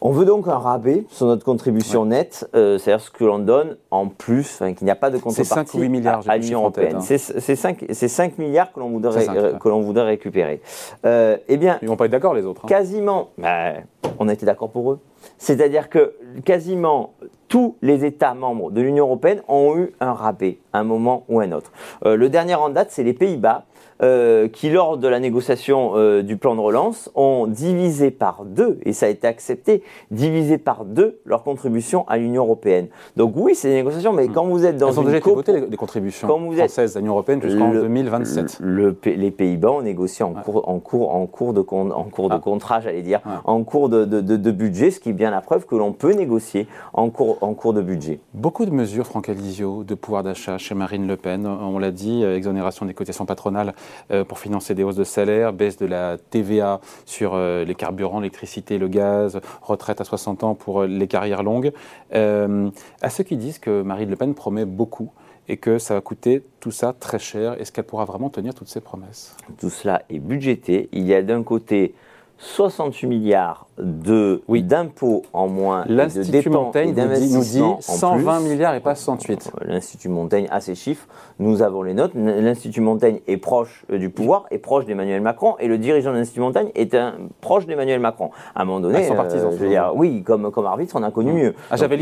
on 0.00 0.10
veut 0.10 0.24
donc 0.24 0.48
un 0.48 0.58
rabais 0.58 1.04
sur 1.10 1.26
notre 1.26 1.44
contribution 1.44 2.06
nette, 2.06 2.48
euh, 2.54 2.78
c'est-à-dire 2.78 3.04
ce 3.04 3.10
que 3.10 3.24
l'on 3.24 3.38
donne 3.38 3.76
en 3.90 4.06
plus, 4.08 4.54
enfin, 4.54 4.72
qu'il 4.72 4.86
n'y 4.86 4.90
a 4.90 4.96
pas 4.96 5.10
de 5.10 5.18
contrepartie 5.18 5.72
5 5.72 5.74
ou 5.74 5.80
8 5.80 5.88
milliards, 5.88 6.22
à, 6.26 6.36
l'Union 6.38 6.60
européenne. 6.60 6.96
Hein. 6.96 7.00
C'est 7.00 7.56
5, 7.56 7.84
5, 7.90 8.38
milliards 8.38 8.72
que 8.72 8.80
l'on 8.80 8.90
voudrait, 8.90 9.26
que 9.58 9.68
l'on 9.68 9.80
voudrait 9.80 10.04
récupérer. 10.04 10.60
Euh, 11.04 11.36
eh 11.48 11.56
bien, 11.56 11.78
Ils 11.82 11.88
vont 11.88 11.96
pas 11.96 12.06
être 12.06 12.12
d'accord 12.12 12.34
les 12.34 12.46
autres. 12.46 12.62
Hein. 12.64 12.68
Quasiment, 12.68 13.30
bah, 13.36 13.74
on 14.18 14.28
a 14.28 14.32
été 14.32 14.46
d'accord 14.46 14.70
pour 14.70 14.92
eux. 14.92 15.00
C'est-à-dire 15.36 15.90
que 15.90 16.14
quasiment 16.44 17.12
tous 17.50 17.76
les 17.82 18.04
États 18.06 18.32
membres 18.32 18.70
de 18.70 18.80
l'Union 18.80 19.06
européenne 19.06 19.42
ont 19.48 19.76
eu 19.76 19.92
un 20.00 20.12
rabais 20.12 20.58
à 20.72 20.78
un 20.78 20.84
moment 20.84 21.24
ou 21.28 21.40
un 21.40 21.50
autre. 21.52 21.72
Euh, 22.06 22.16
le 22.16 22.30
dernier 22.30 22.54
en 22.54 22.70
date, 22.70 22.88
c'est 22.90 23.02
les 23.02 23.12
Pays-Bas 23.12 23.64
euh, 24.02 24.48
qui, 24.48 24.70
lors 24.70 24.96
de 24.96 25.06
la 25.08 25.20
négociation 25.20 25.92
euh, 25.94 26.22
du 26.22 26.38
plan 26.38 26.54
de 26.54 26.60
relance, 26.60 27.10
ont 27.14 27.46
divisé 27.46 28.10
par 28.10 28.44
deux, 28.46 28.78
et 28.86 28.94
ça 28.94 29.06
a 29.06 29.08
été 29.10 29.26
accepté, 29.26 29.82
divisé 30.10 30.56
par 30.56 30.86
deux 30.86 31.20
leur 31.26 31.42
contribution 31.42 32.08
à 32.08 32.16
l'Union 32.16 32.44
européenne. 32.44 32.86
Donc 33.16 33.34
oui, 33.36 33.54
c'est 33.54 33.68
des 33.68 33.74
négociations, 33.74 34.14
mais 34.14 34.28
hmm. 34.28 34.32
quand 34.32 34.46
vous 34.46 34.64
êtes 34.64 34.78
dans 34.78 34.88
Elles 34.88 35.00
ont 35.00 35.02
déjà 35.02 35.18
été 35.18 35.30
votées, 35.30 35.60
les, 35.68 35.76
contributions 35.76 36.28
françaises 36.28 36.96
à 36.96 37.00
l'Union 37.00 37.12
européenne 37.12 37.42
jusqu'en 37.42 37.72
2027. 37.72 38.60
les 39.04 39.30
Pays-Bas 39.30 39.72
ont 39.72 39.82
négocié 39.82 40.24
en, 40.24 40.32
cours, 40.32 40.66
en, 40.66 40.78
cours, 40.78 41.14
en 41.14 41.26
cours 41.26 41.52
de, 41.52 41.60
en 41.60 42.04
cours 42.04 42.30
de 42.30 42.36
ah. 42.36 42.40
contrat, 42.42 42.80
j'allais 42.80 43.02
dire, 43.02 43.20
en 43.44 43.62
cours 43.64 43.90
de, 43.90 44.06
de, 44.06 44.20
de, 44.20 44.50
budget, 44.50 44.92
ce 44.92 45.00
qui 45.00 45.10
est 45.10 45.14
bien 45.14 45.30
la 45.30 45.42
preuve 45.42 45.66
que 45.66 45.74
l'on 45.74 45.92
peut 45.92 46.12
négocier 46.12 46.68
en 46.94 47.10
cours, 47.10 47.36
en 47.40 47.54
cours 47.54 47.72
de 47.72 47.82
budget. 47.82 48.20
Beaucoup 48.34 48.64
de 48.64 48.70
mesures, 48.70 49.06
Franck 49.06 49.28
Alizio, 49.28 49.84
de 49.84 49.94
pouvoir 49.94 50.22
d'achat 50.22 50.58
chez 50.58 50.74
Marine 50.74 51.06
Le 51.06 51.16
Pen. 51.16 51.46
On 51.46 51.78
l'a 51.78 51.90
dit, 51.90 52.22
euh, 52.24 52.36
exonération 52.36 52.86
des 52.86 52.94
cotations 52.94 53.26
patronales 53.26 53.74
euh, 54.10 54.24
pour 54.24 54.38
financer 54.38 54.74
des 54.74 54.84
hausses 54.84 54.96
de 54.96 55.04
salaire, 55.04 55.52
baisse 55.52 55.76
de 55.76 55.86
la 55.86 56.18
TVA 56.18 56.80
sur 57.06 57.32
euh, 57.34 57.64
les 57.64 57.74
carburants, 57.74 58.20
l'électricité, 58.20 58.78
le 58.78 58.88
gaz, 58.88 59.40
retraite 59.62 60.00
à 60.00 60.04
60 60.04 60.44
ans 60.44 60.54
pour 60.54 60.82
euh, 60.82 60.86
les 60.86 61.08
carrières 61.08 61.42
longues. 61.42 61.72
à 62.12 63.10
ceux 63.10 63.24
qui 63.24 63.36
disent 63.36 63.58
que 63.58 63.82
Marine 63.82 64.10
Le 64.10 64.16
Pen 64.16 64.34
promet 64.34 64.64
beaucoup 64.64 65.10
et 65.48 65.56
que 65.56 65.78
ça 65.78 65.94
va 65.94 66.00
coûter 66.00 66.44
tout 66.60 66.70
ça 66.70 66.92
très 66.92 67.18
cher, 67.18 67.60
est-ce 67.60 67.72
qu'elle 67.72 67.84
pourra 67.84 68.04
vraiment 68.04 68.30
tenir 68.30 68.54
toutes 68.54 68.68
ces 68.68 68.80
promesses? 68.80 69.36
Tout 69.58 69.70
cela 69.70 70.02
est 70.08 70.18
budgété. 70.18 70.88
Il 70.92 71.04
y 71.04 71.14
a 71.14 71.22
d'un 71.22 71.42
côté 71.42 71.94
68 72.38 73.06
milliards 73.06 73.66
de 73.78 74.42
oui. 74.48 74.62
d'impôts 74.62 75.22
en 75.32 75.48
moins, 75.48 75.84
de 75.86 76.48
Montaigne 76.48 76.94
nous 76.94 77.40
dit 77.40 77.62
120 77.80 78.40
milliards 78.40 78.74
et 78.74 78.80
pas 78.80 78.94
68. 78.94 79.52
L'Institut 79.64 80.08
Montaigne 80.08 80.46
a 80.50 80.60
ces 80.60 80.74
chiffres, 80.74 81.06
nous 81.38 81.62
avons 81.62 81.82
les 81.82 81.94
notes. 81.94 82.12
L'Institut 82.14 82.80
Montaigne 82.80 83.20
est 83.26 83.36
proche 83.36 83.84
euh, 83.90 83.98
du 83.98 84.10
pouvoir, 84.10 84.46
est 84.50 84.58
proche 84.58 84.84
d'Emmanuel 84.84 85.20
Macron, 85.20 85.56
et 85.58 85.68
le 85.68 85.78
dirigeant 85.78 86.12
de 86.12 86.16
l'Institut 86.16 86.40
Montaigne 86.40 86.68
est 86.74 86.94
un 86.94 87.14
proche 87.40 87.66
d'Emmanuel 87.66 88.00
Macron. 88.00 88.30
À 88.54 88.62
un 88.62 88.64
moment 88.64 88.80
donné, 88.80 89.06
ah, 89.08 89.12
euh, 89.12 89.50
je 89.52 89.56
veux 89.56 89.68
dire, 89.68 89.92
oui, 89.94 90.22
comme, 90.22 90.50
comme 90.50 90.66
arbitre, 90.66 90.96
on 90.98 91.02
a 91.02 91.10
connu 91.10 91.32
mieux. 91.32 91.54
Ah, 91.70 91.76
j'avais 91.76 91.96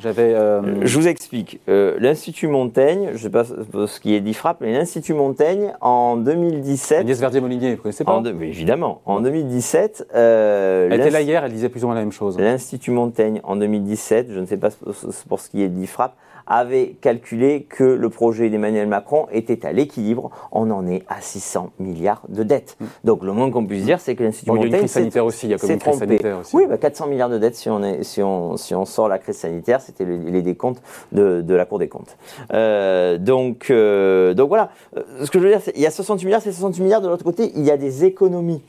J'avais. 0.00 0.34
Euh, 0.34 0.60
je 0.82 0.98
vous 0.98 1.08
explique. 1.08 1.60
L'Institut 1.66 2.48
Montaigne, 2.48 3.08
je 3.08 3.12
ne 3.12 3.18
sais 3.18 3.30
pas 3.30 3.44
ce 3.44 4.00
qui 4.00 4.14
est 4.14 4.20
d'IFRAP, 4.20 4.58
mais 4.60 4.72
l'Institut 4.72 5.14
Montaigne 5.14 5.72
en 5.80 6.16
2017. 6.16 7.00
Agnès 7.00 7.20
Verdier-Molinier, 7.20 7.74
vous 7.74 7.82
connaissez 7.82 8.04
pas 8.04 8.20
mais 8.20 8.48
Évidemment. 8.48 9.00
En 9.06 9.20
2017. 9.20 10.08
Elle 10.12 10.99
était 11.00 11.10
là 11.10 11.20
hier, 11.22 11.44
elle 11.44 11.52
disait 11.52 11.68
plus 11.68 11.84
ou 11.84 11.86
moins 11.86 11.94
la 11.94 12.02
même 12.02 12.12
chose. 12.12 12.38
L'Institut 12.38 12.90
Montaigne, 12.90 13.40
en 13.44 13.56
2017, 13.56 14.28
je 14.30 14.40
ne 14.40 14.46
sais 14.46 14.56
pas 14.56 14.70
pour 15.28 15.40
ce 15.40 15.50
qui 15.50 15.62
est 15.62 15.68
d'IFRAP, 15.68 16.14
avait 16.50 16.96
calculé 17.00 17.66
que 17.68 17.84
le 17.84 18.10
projet 18.10 18.50
d'Emmanuel 18.50 18.88
Macron 18.88 19.28
était 19.30 19.64
à 19.64 19.72
l'équilibre. 19.72 20.30
On 20.50 20.70
en 20.72 20.86
est 20.88 21.04
à 21.08 21.20
600 21.20 21.70
milliards 21.78 22.22
de 22.28 22.42
dettes. 22.42 22.76
Mm. 22.80 22.84
Donc 23.04 23.22
le 23.22 23.32
moins 23.32 23.50
qu'on 23.50 23.64
puisse 23.64 23.84
dire, 23.84 24.00
c'est 24.00 24.16
que 24.16 24.24
l'Institut 24.24 24.50
Montaigne. 24.50 24.66
Il 24.66 24.72
y 24.72 24.74
a 24.74 24.78
une 24.78 24.82
crise 24.82 24.92
sanitaire 24.92 25.24
aussi, 25.24 25.46
il 25.46 25.50
y 25.50 25.54
a 25.54 25.58
comme 25.58 25.70
une 25.70 25.78
crise 25.78 25.98
sanitaire 25.98 26.38
aussi. 26.40 26.56
Oui, 26.56 26.64
400 26.80 27.04
bah, 27.04 27.10
milliards 27.10 27.30
de 27.30 27.38
dettes 27.38 27.54
si 27.54 27.70
on, 27.70 27.82
est, 27.84 28.02
si 28.02 28.20
on, 28.20 28.56
si 28.56 28.74
on 28.74 28.84
sort 28.84 29.08
la 29.08 29.18
crise 29.18 29.36
sanitaire, 29.36 29.80
c'était 29.80 30.04
les, 30.04 30.42
décomptes 30.42 30.82
de, 31.12 31.40
de, 31.40 31.54
la 31.54 31.66
Cour 31.66 31.78
des 31.78 31.88
comptes. 31.88 32.16
Euh, 32.52 33.16
donc, 33.16 33.70
euh, 33.70 34.34
donc 34.34 34.48
voilà. 34.48 34.70
Euh, 34.96 35.02
ce 35.24 35.30
que 35.30 35.38
je 35.38 35.44
veux 35.44 35.50
dire, 35.50 35.60
il 35.76 35.80
y 35.80 35.86
a 35.86 35.90
60 35.92 36.24
milliards, 36.24 36.42
c'est 36.42 36.50
60 36.50 36.80
milliards. 36.80 37.00
De 37.00 37.08
l'autre 37.08 37.24
côté, 37.24 37.52
il 37.54 37.62
y 37.62 37.70
a 37.70 37.76
des 37.76 38.04
économies. 38.04 38.62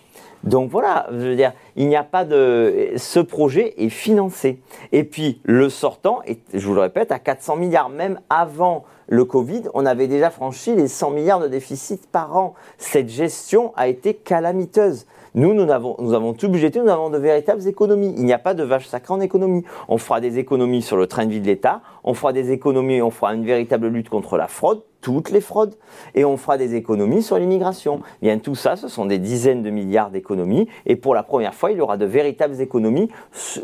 Donc 0.44 0.72
voilà, 0.72 1.08
je 1.12 1.18
veux 1.18 1.36
dire, 1.36 1.54
il 1.76 1.88
n'y 1.88 1.96
a 1.96 2.04
pas 2.04 2.26
de. 2.26 2.94
Ce 2.98 3.20
projet 3.20 3.74
est 3.78 3.90
financé. 3.90 4.60
Et 4.92 5.04
puis 5.04 5.40
le 5.44 5.70
sortant 5.70 6.22
est, 6.26 6.40
je 6.54 6.66
vous 6.66 6.74
le 6.74 6.82
répète, 6.82 7.12
à 7.12 7.20
400 7.20 7.58
milliards. 7.58 7.90
Même 7.90 8.20
avant 8.30 8.86
le 9.08 9.26
Covid, 9.26 9.64
on 9.74 9.86
avait 9.86 10.08
déjà 10.08 10.30
franchi 10.30 10.76
les 10.76 10.88
100 10.88 11.12
milliards 11.12 11.40
de 11.40 11.48
déficit 11.48 12.08
par 12.08 12.36
an. 12.38 12.54
Cette 12.78 13.10
gestion 13.10 13.74
a 13.76 13.88
été 13.88 14.14
calamiteuse. 14.14 15.06
Nous, 15.34 15.54
nous 15.54 15.72
avons, 15.72 15.96
nous 16.00 16.14
avons 16.14 16.34
tout 16.34 16.50
budgété, 16.50 16.80
nous 16.82 16.90
avons 16.90 17.10
de 17.10 17.18
véritables 17.18 17.66
économies. 17.68 18.14
Il 18.18 18.26
n'y 18.26 18.34
a 18.34 18.40
pas 18.40 18.54
de 18.54 18.64
vache 18.64 18.88
sacrée 18.88 19.14
en 19.14 19.22
économie. 19.22 19.64
On 19.88 19.98
fera 19.98 20.20
des 20.20 20.40
économies 20.40 20.82
sur 20.82 20.98
le 20.98 21.08
train 21.08 21.26
de 21.26 21.32
vie 21.32 21.40
de 21.40 21.48
l'État, 21.48 21.82
on 22.04 22.14
fera 22.14 22.34
des 22.34 22.52
économies, 22.52 23.02
on 23.02 23.12
fera 23.12 23.34
une 23.34 23.46
véritable 23.46 23.88
lutte 23.88 24.10
contre 24.10 24.38
la 24.38 24.48
fraude, 24.48 24.82
toutes 25.02 25.32
les 25.32 25.42
fraudes, 25.42 25.76
et 26.16 26.26
on 26.26 26.38
fera 26.38 26.58
des 26.58 26.76
économies 26.76 27.24
sur 27.24 27.38
l'immigration. 27.38 28.02
Bien, 28.22 28.38
tout 28.40 28.56
ça, 28.56 28.76
ce 28.76 28.88
sont 28.88 29.06
des 29.06 29.18
dizaines 29.18 29.64
de 29.64 29.70
milliards 29.70 30.12
d'économies, 30.12 30.68
et 30.86 30.96
pour 30.96 31.16
la 31.16 31.24
première 31.24 31.54
fois, 31.54 31.72
il 31.72 31.78
y 31.78 31.82
aura 31.82 31.98
de 31.98 32.06
véritables 32.06 32.60
économies 32.62 33.10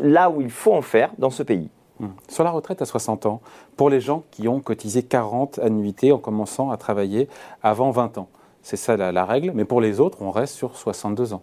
là 0.00 0.30
où 0.30 0.40
il 0.40 0.50
faut 0.50 0.72
en 0.72 0.82
faire 0.82 1.12
dans 1.18 1.30
ce 1.30 1.42
pays. 1.42 1.70
Hum. 2.00 2.12
Sur 2.28 2.44
la 2.44 2.50
retraite 2.50 2.82
à 2.82 2.84
60 2.84 3.26
ans, 3.26 3.40
pour 3.76 3.90
les 3.90 4.00
gens 4.00 4.22
qui 4.30 4.46
ont 4.46 4.60
cotisé 4.60 5.02
40 5.02 5.58
annuités 5.58 6.12
en 6.12 6.18
commençant 6.18 6.70
à 6.70 6.76
travailler 6.76 7.28
avant 7.62 7.90
20 7.90 8.18
ans, 8.18 8.28
c'est 8.62 8.76
ça 8.76 8.96
la, 8.96 9.12
la 9.12 9.24
règle, 9.24 9.52
mais 9.54 9.64
pour 9.64 9.80
les 9.80 9.98
autres, 9.98 10.18
on 10.20 10.30
reste 10.30 10.54
sur 10.54 10.76
62 10.76 11.32
ans. 11.32 11.42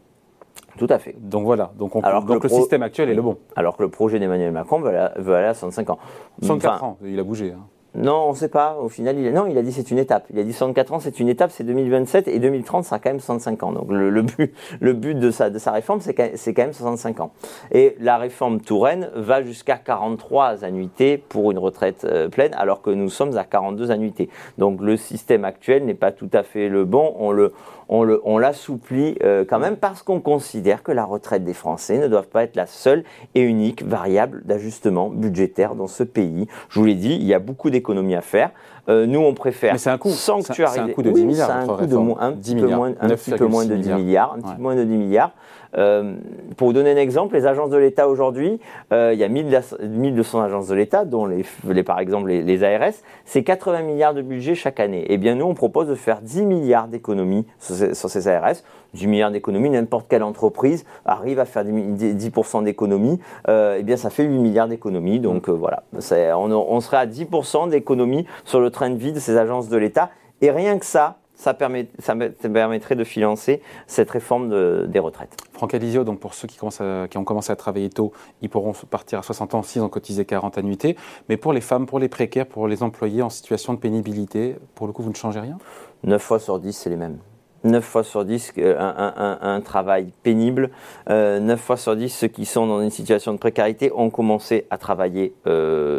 Tout 0.77 0.87
à 0.89 0.99
fait. 0.99 1.15
Donc 1.17 1.45
voilà, 1.45 1.71
donc, 1.77 1.95
on, 1.95 2.01
donc 2.21 2.43
le, 2.43 2.49
système 2.49 2.83
actuel 2.83 3.09
est 3.09 3.13
le 3.13 3.21
bon. 3.21 3.37
Alors 3.55 3.77
que 3.77 3.83
le 3.83 3.89
projet 3.89 4.19
d'Emmanuel 4.19 4.51
Macron 4.51 4.81
veut 4.81 4.89
aller, 4.89 5.47
à 5.47 5.53
65 5.53 5.89
ans. 5.89 5.99
64 6.41 6.83
ans, 6.83 6.97
il 7.03 7.17
a 7.19 7.23
bougé. 7.23 7.51
Hein. 7.51 7.65
Non, 7.95 8.25
on 8.27 8.29
ne 8.31 8.35
sait 8.35 8.49
pas. 8.49 8.77
Au 8.79 8.89
final, 8.89 9.17
il 9.17 9.27
a, 9.27 9.31
non, 9.31 9.47
il 9.47 9.57
a 9.57 9.61
dit 9.61 9.71
c'est 9.71 9.89
une 9.89 9.97
étape. 9.97 10.25
Il 10.29 10.39
a 10.39 10.43
dit 10.43 10.53
64 10.53 10.93
ans, 10.93 10.99
c'est 10.99 11.19
une 11.19 11.29
étape, 11.29 11.51
c'est 11.51 11.63
2027 11.63 12.27
et 12.27 12.39
2030, 12.39 12.83
ça 12.83 12.89
sera 12.89 12.99
quand 12.99 13.09
même 13.09 13.19
65 13.19 13.63
ans. 13.63 13.71
Donc 13.71 13.87
le, 13.89 14.21
but, 14.21 14.53
le 14.79 14.93
but 14.93 15.15
de 15.15 15.31
sa, 15.31 15.49
de 15.49 15.59
sa 15.59 15.71
réforme, 15.71 16.01
c'est 16.01 16.13
quand, 16.13 16.29
quand, 16.33 16.63
même 16.63 16.73
65 16.73 17.19
ans. 17.21 17.31
Et 17.71 17.95
la 17.99 18.17
réforme 18.17 18.59
Touraine 18.59 19.09
va 19.15 19.41
jusqu'à 19.41 19.77
43 19.77 20.63
annuités 20.65 21.17
pour 21.17 21.51
une 21.51 21.57
retraite 21.57 22.05
euh, 22.05 22.27
pleine, 22.27 22.53
alors 22.55 22.81
que 22.81 22.89
nous 22.89 23.09
sommes 23.09 23.37
à 23.37 23.45
42 23.45 23.91
annuités. 23.91 24.29
Donc 24.57 24.81
le 24.81 24.97
système 24.97 25.45
actuel 25.45 25.85
n'est 25.85 25.93
pas 25.93 26.11
tout 26.11 26.29
à 26.33 26.43
fait 26.43 26.67
le 26.67 26.83
bon. 26.85 27.15
On 27.17 27.31
le, 27.31 27.53
on 27.87 28.37
l'assouplit 28.37 29.15
euh, 29.23 29.45
quand 29.47 29.59
même 29.59 29.77
parce 29.77 30.01
qu'on 30.01 30.19
considère 30.19 30.83
que 30.83 30.91
la 30.91 31.05
retraite 31.05 31.43
des 31.43 31.53
Français 31.53 31.97
ne 31.97 32.07
doit 32.07 32.23
pas 32.23 32.43
être 32.43 32.55
la 32.55 32.65
seule 32.65 33.03
et 33.35 33.41
unique 33.41 33.83
variable 33.83 34.41
d'ajustement 34.45 35.09
budgétaire 35.09 35.75
dans 35.75 35.87
ce 35.87 36.03
pays. 36.03 36.47
Je 36.69 36.79
vous 36.79 36.85
l'ai 36.85 36.95
dit, 36.95 37.13
il 37.13 37.23
y 37.23 37.33
a 37.33 37.39
beaucoup 37.39 37.69
d'économies 37.69 37.85
à 38.15 38.22
faire. 38.22 38.51
Euh, 38.88 39.06
nous, 39.06 39.20
on 39.20 39.34
préfère 39.34 39.74
un 39.74 39.77
sanctuariser. 39.77 40.80
C'est 40.80 40.92
un 40.92 40.94
coût 40.94 41.01
de 41.01 41.12
10 41.12 41.25
milliards. 41.25 41.51
Un 41.51 41.65
coût 41.65 41.86
de 41.86 41.96
un, 41.96 42.32
petit 42.34 42.56
peu 42.56 42.68
moins, 42.68 42.94
un 43.00 43.10
petit 43.10 43.32
peu 43.32 43.48
moins 43.48 43.65
de 43.65 43.75
10 43.75 43.94
milliards. 43.94 44.34
Un 44.38 44.42
petit 44.42 44.56
peu 44.56 44.62
moins 44.62 44.75
de 44.75 44.84
10 44.84 44.98
milliards. 44.98 45.32
Euh, 45.77 46.15
pour 46.58 46.67
vous 46.67 46.74
donner 46.74 46.91
un 46.91 46.98
exemple, 46.98 47.36
les 47.36 47.46
agences 47.46 47.70
de 47.70 47.77
l'État 47.77 48.08
aujourd'hui, 48.08 48.60
euh, 48.91 49.12
il 49.13 49.20
y 49.20 49.24
a 49.24 49.29
1200 49.29 50.41
agences 50.41 50.67
de 50.67 50.75
l'État, 50.75 51.05
dont 51.05 51.25
les, 51.25 51.46
les, 51.67 51.84
par 51.84 52.00
exemple 52.00 52.29
les, 52.29 52.41
les 52.41 52.63
ARS, 52.63 52.94
c'est 53.25 53.44
80 53.44 53.82
milliards 53.82 54.13
de 54.13 54.22
budget 54.22 54.55
chaque 54.55 54.79
année. 54.79 55.05
Eh 55.10 55.17
bien, 55.17 55.36
nous, 55.36 55.46
on 55.46 55.53
propose 55.53 55.88
de 55.88 55.96
faire 55.96 56.22
10 56.22 56.46
milliards 56.46 56.88
d'économies 56.88 57.46
sur, 57.60 57.96
sur, 57.96 58.10
ces 58.10 58.27
ARS. 58.27 58.55
10 58.94 59.08
milliards 59.08 59.32
d'économies, 59.32 59.70
n'importe 59.70 60.08
quelle 60.10 60.24
entreprise 60.24 60.86
arrive 61.05 61.39
à 61.39 61.46
faire 61.46 61.65
10%, 61.65 62.63
d'économies, 62.63 63.20
euh, 63.50 63.77
eh 63.79 63.84
bien, 63.84 63.98
ça 63.98 64.10
fait 64.10 64.24
8 64.24 64.38
milliards 64.38 64.67
d'économies. 64.70 65.20
Donc, 65.20 65.50
euh, 65.50 65.51
voilà, 65.51 65.84
on, 65.94 66.51
on 66.51 66.79
serait 66.79 66.98
à 66.98 67.05
10% 67.05 67.70
d'économies 67.70 68.25
sur 68.46 68.62
le 68.62 68.70
train 68.70 68.89
de 68.89 68.96
vie 68.96 69.12
de 69.12 69.20
ces 69.20 69.38
agences 69.38 69.67
de 69.67 69.77
l'État. 69.77 70.10
Et 70.41 70.51
rien 70.51 70.77
que 70.79 70.86
ça, 70.86 71.17
ça, 71.36 71.54
permet, 71.54 71.88
ça 72.00 72.15
permettrait 72.15 72.96
de 72.96 73.04
financer 73.04 73.62
cette 73.88 74.10
réforme 74.10 74.88
des 74.88 75.00
retraites. 75.00 75.36
Franck 75.54 75.74
Alizio, 75.74 76.04
donc 76.04 76.20
pour 76.20 76.34
ceux 76.34 76.48
qui, 76.48 76.58
qui, 76.58 77.18
ont 77.18 77.24
commencé 77.24 77.51
à 77.51 77.56
travailler 77.56 77.89
tôt, 77.89 78.12
ils 78.42 78.50
pourront 78.50 78.74
partir 78.89 79.20
à 79.20 79.24
60 79.24 79.56
ans 79.56 79.63
s'ils 79.63 79.82
ont 79.82 79.89
cotisé 79.89 80.25
40 80.25 80.58
annuités. 80.58 80.96
Mais 81.30 81.38
pour 81.38 81.54
les 81.54 81.62
femmes, 81.62 81.86
pour 81.86 82.00
les 82.00 82.10
précaires, 82.10 82.48
pour 82.48 82.68
les 82.68 82.84
employés 82.84 83.22
en 83.22 83.30
situation 83.30 83.74
de 83.74 83.80
pénibilité, 83.80 84.56
pour 84.75 84.88
le 84.88 84.94
coup, 84.94 85.04
vous 85.04 85.10
ne 85.10 85.15
changez 85.15 85.39
rien? 85.39 85.58
9 86.04 86.22
fois 86.22 86.39
sur 86.39 86.60
10, 86.60 86.74
c'est 86.74 86.89
les 86.89 86.98
mêmes. 86.98 87.18
9 87.65 87.84
fois 87.84 88.03
sur 88.03 88.24
10 88.24 88.53
un, 88.57 89.62
travail 89.63 90.07
pénible. 90.24 90.69
9 91.10 91.60
fois 91.60 91.75
sur 91.75 91.95
10 91.95 92.10
ceux 92.10 92.27
qui 92.27 92.45
sont 92.45 92.67
dans 92.67 92.81
une 92.81 92.89
situation 92.89 93.34
de 93.34 93.38
précarité 93.38 93.91
ont 93.93 94.10
commencé 94.10 94.65
à 94.69 94.77
travailler 94.77 95.34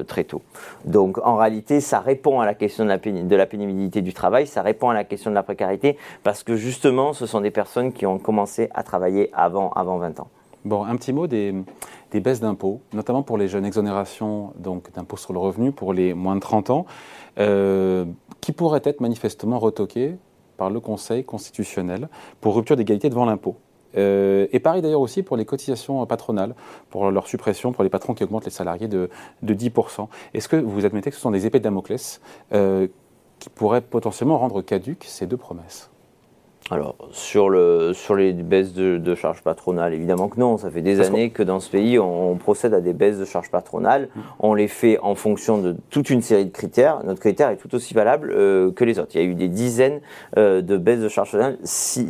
très 0.07 0.25
tôt. 0.25 0.43
Donc 0.85 1.19
en 1.25 1.37
réalité, 1.37 1.81
ça 1.81 2.01
répond 2.01 2.41
à 2.41 2.47
la 2.47 2.55
question 2.55 2.85
de 2.85 3.37
la, 3.37 3.47
pénibilité 3.47 4.01
du 4.01 4.15
travail, 4.15 4.47
ça 4.47 4.63
répond 4.63 4.89
à 4.89 4.95
la 4.95 5.05
question 5.05 5.31
de 5.31 5.35
la 5.35 5.43
précarité, 5.43 5.99
parce 6.23 6.43
que 6.43 6.57
justement, 6.57 7.13
ce 7.13 7.27
sont 7.27 7.41
des 7.41 7.51
personnes 7.51 7.93
qui 7.93 8.07
ont 8.07 8.19
commencé 8.19 8.71
à 8.75 8.83
travailler 8.83 9.31
avant, 9.35 9.71
avant 9.71 9.99
20 9.99 10.21
ans. 10.21 10.29
Bon, 10.65 10.85
un 10.85 10.97
petit 10.97 11.13
mot 11.13 11.27
des, 11.27 11.55
baisses 12.15 12.41
d'impôts, 12.41 12.81
notamment 12.93 13.23
pour 13.23 13.39
les 13.39 13.47
jeunes, 13.47 13.65
exonérations 13.65 14.53
d'impôts 14.59 15.17
sur 15.17 15.33
le 15.33 15.39
revenu 15.39 15.71
pour 15.71 15.93
les 15.93 16.15
moins 16.15 16.35
de 16.35 16.41
30 16.41 16.71
ans, 16.71 16.87
euh, 17.39 18.05
qui 18.41 18.53
pourraient 18.53 18.83
être 18.85 19.01
manifestement 19.01 19.59
retoquées 19.59 20.17
par 20.57 20.71
le 20.71 20.81
Conseil 20.81 21.25
constitutionnel 21.25 22.09
pour 22.41 22.57
rupture 22.57 22.77
d'égalité 22.77 23.09
devant 23.09 23.25
l'impôt. 23.25 23.57
Euh, 23.97 24.47
et 24.53 24.61
pareil 24.61 24.83
d'ailleurs 24.83 25.01
aussi 25.01 25.23
pour 25.23 25.37
les 25.37 25.45
cotisations 25.45 26.05
patronales, 26.07 26.55
pour 26.91 27.11
leur 27.11 27.27
suppression, 27.29 27.73
pour 27.73 27.85
les 27.85 27.91
patrons 27.91 28.15
qui 28.15 28.25
augmentent 28.25 28.45
les 28.45 28.51
salariés 28.51 28.89
de, 28.89 29.09
10%. 29.45 30.09
Est-ce 30.35 30.49
que 30.49 30.57
vous 30.57 30.85
admettez 30.85 31.11
que 31.11 31.17
ce 31.17 31.23
sont 31.23 31.31
des 31.31 31.47
épées 31.47 31.59
de 31.59 31.65
Damoclès 31.65 32.21
euh, 32.53 32.89
qui 33.39 33.49
pourraient 33.49 33.81
potentiellement 33.81 34.39
rendre 34.39 34.63
caduques 34.63 35.05
ces 35.05 35.27
deux 35.27 35.37
promesses? 35.37 35.91
Alors, 36.71 36.97
sur, 37.13 37.49
le, 37.49 37.93
sur 37.95 38.17
les 38.17 38.33
baisses 38.33 38.73
de, 38.73 39.15
charges 39.15 39.43
patronales, 39.43 39.95
évidemment 39.95 40.29
que 40.29 40.41
non. 40.41 40.59
Ça 40.59 40.71
fait 40.71 40.83
des 40.83 41.01
années 41.01 41.31
que 41.31 41.43
dans 41.43 41.61
ce 41.61 41.71
pays, 41.71 41.99
on, 41.99 42.37
procède 42.37 42.75
à 42.75 42.81
des 42.81 42.93
baisses 42.93 43.19
de 43.19 43.25
charges 43.25 43.51
patronales. 43.51 44.09
Mmh. 44.15 44.21
On 44.41 44.55
les 44.55 44.69
fait 44.69 44.99
en 44.99 45.15
fonction 45.15 45.59
de 45.59 45.77
toute 45.91 46.11
une 46.11 46.23
série 46.23 46.45
de 46.45 46.51
critères. 46.51 47.05
Notre 47.05 47.21
critère 47.21 47.51
est 47.51 47.57
tout 47.57 47.73
aussi 47.75 47.95
valable 47.95 48.33
euh, 48.33 48.73
que 48.73 48.85
les 48.85 48.99
autres. 48.99 49.13
Il 49.15 49.21
y 49.21 49.25
a 49.25 49.27
eu 49.27 49.35
des 49.35 49.49
dizaines 49.49 50.01
euh, 50.37 50.61
de 50.61 50.77
baisses 50.77 51.01
de 51.01 51.09
charges 51.09 51.33
patronales, 51.33 51.59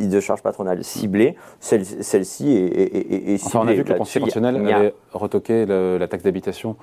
de 0.09 0.19
charges 0.19 0.41
patronales 0.41 0.83
ciblées. 0.83 1.35
Celle-ci 1.59 2.51
est, 2.55 3.31
est, 3.31 3.37
ciblée. 3.37 3.59
on 3.59 3.67
a 3.67 3.73
vu 3.73 3.83
que 3.83 3.89
le 3.89 3.97
Conseil 3.97 4.21
constitutionnel 4.21 4.55
avait 4.55 4.93
retoqué 5.13 5.65
la 5.65 6.07
taxe 6.07 6.23
d'habitation 6.23 6.75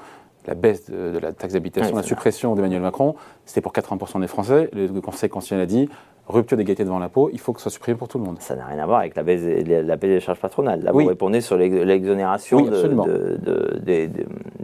la 0.46 0.54
baisse 0.54 0.90
de, 0.90 1.18
la 1.18 1.32
taxe 1.32 1.54
d'habitation, 1.54 1.96
la 1.96 2.02
suppression 2.02 2.54
d'Emmanuel 2.54 2.82
Macron, 2.82 3.14
c'était 3.46 3.60
pour 3.60 3.72
80% 3.72 4.20
des 4.20 4.26
Français. 4.26 4.68
Le 4.72 5.00
Conseil 5.00 5.30
constitutionnel 5.30 5.62
a 5.62 5.66
dit 5.66 5.88
rupture 6.26 6.56
d'égalité 6.56 6.84
devant 6.84 6.98
l'impôt, 6.98 7.28
il 7.32 7.38
faut 7.38 7.52
que 7.52 7.60
ce 7.60 7.64
soit 7.64 7.72
supprimé 7.72 7.98
pour 7.98 8.08
tout 8.08 8.18
le 8.18 8.24
monde. 8.24 8.36
Ça 8.40 8.56
n'a 8.56 8.64
rien 8.66 8.78
à 8.78 8.86
voir 8.86 9.00
avec 9.00 9.14
la 9.14 9.22
baisse, 9.22 9.42
la 9.66 9.96
baisse 9.96 10.10
des 10.10 10.20
charges 10.20 10.40
patronales. 10.40 10.82
Là, 10.82 10.92
vous 10.92 11.04
répondez 11.04 11.40
sur 11.40 11.56
l'exonération 11.56 12.66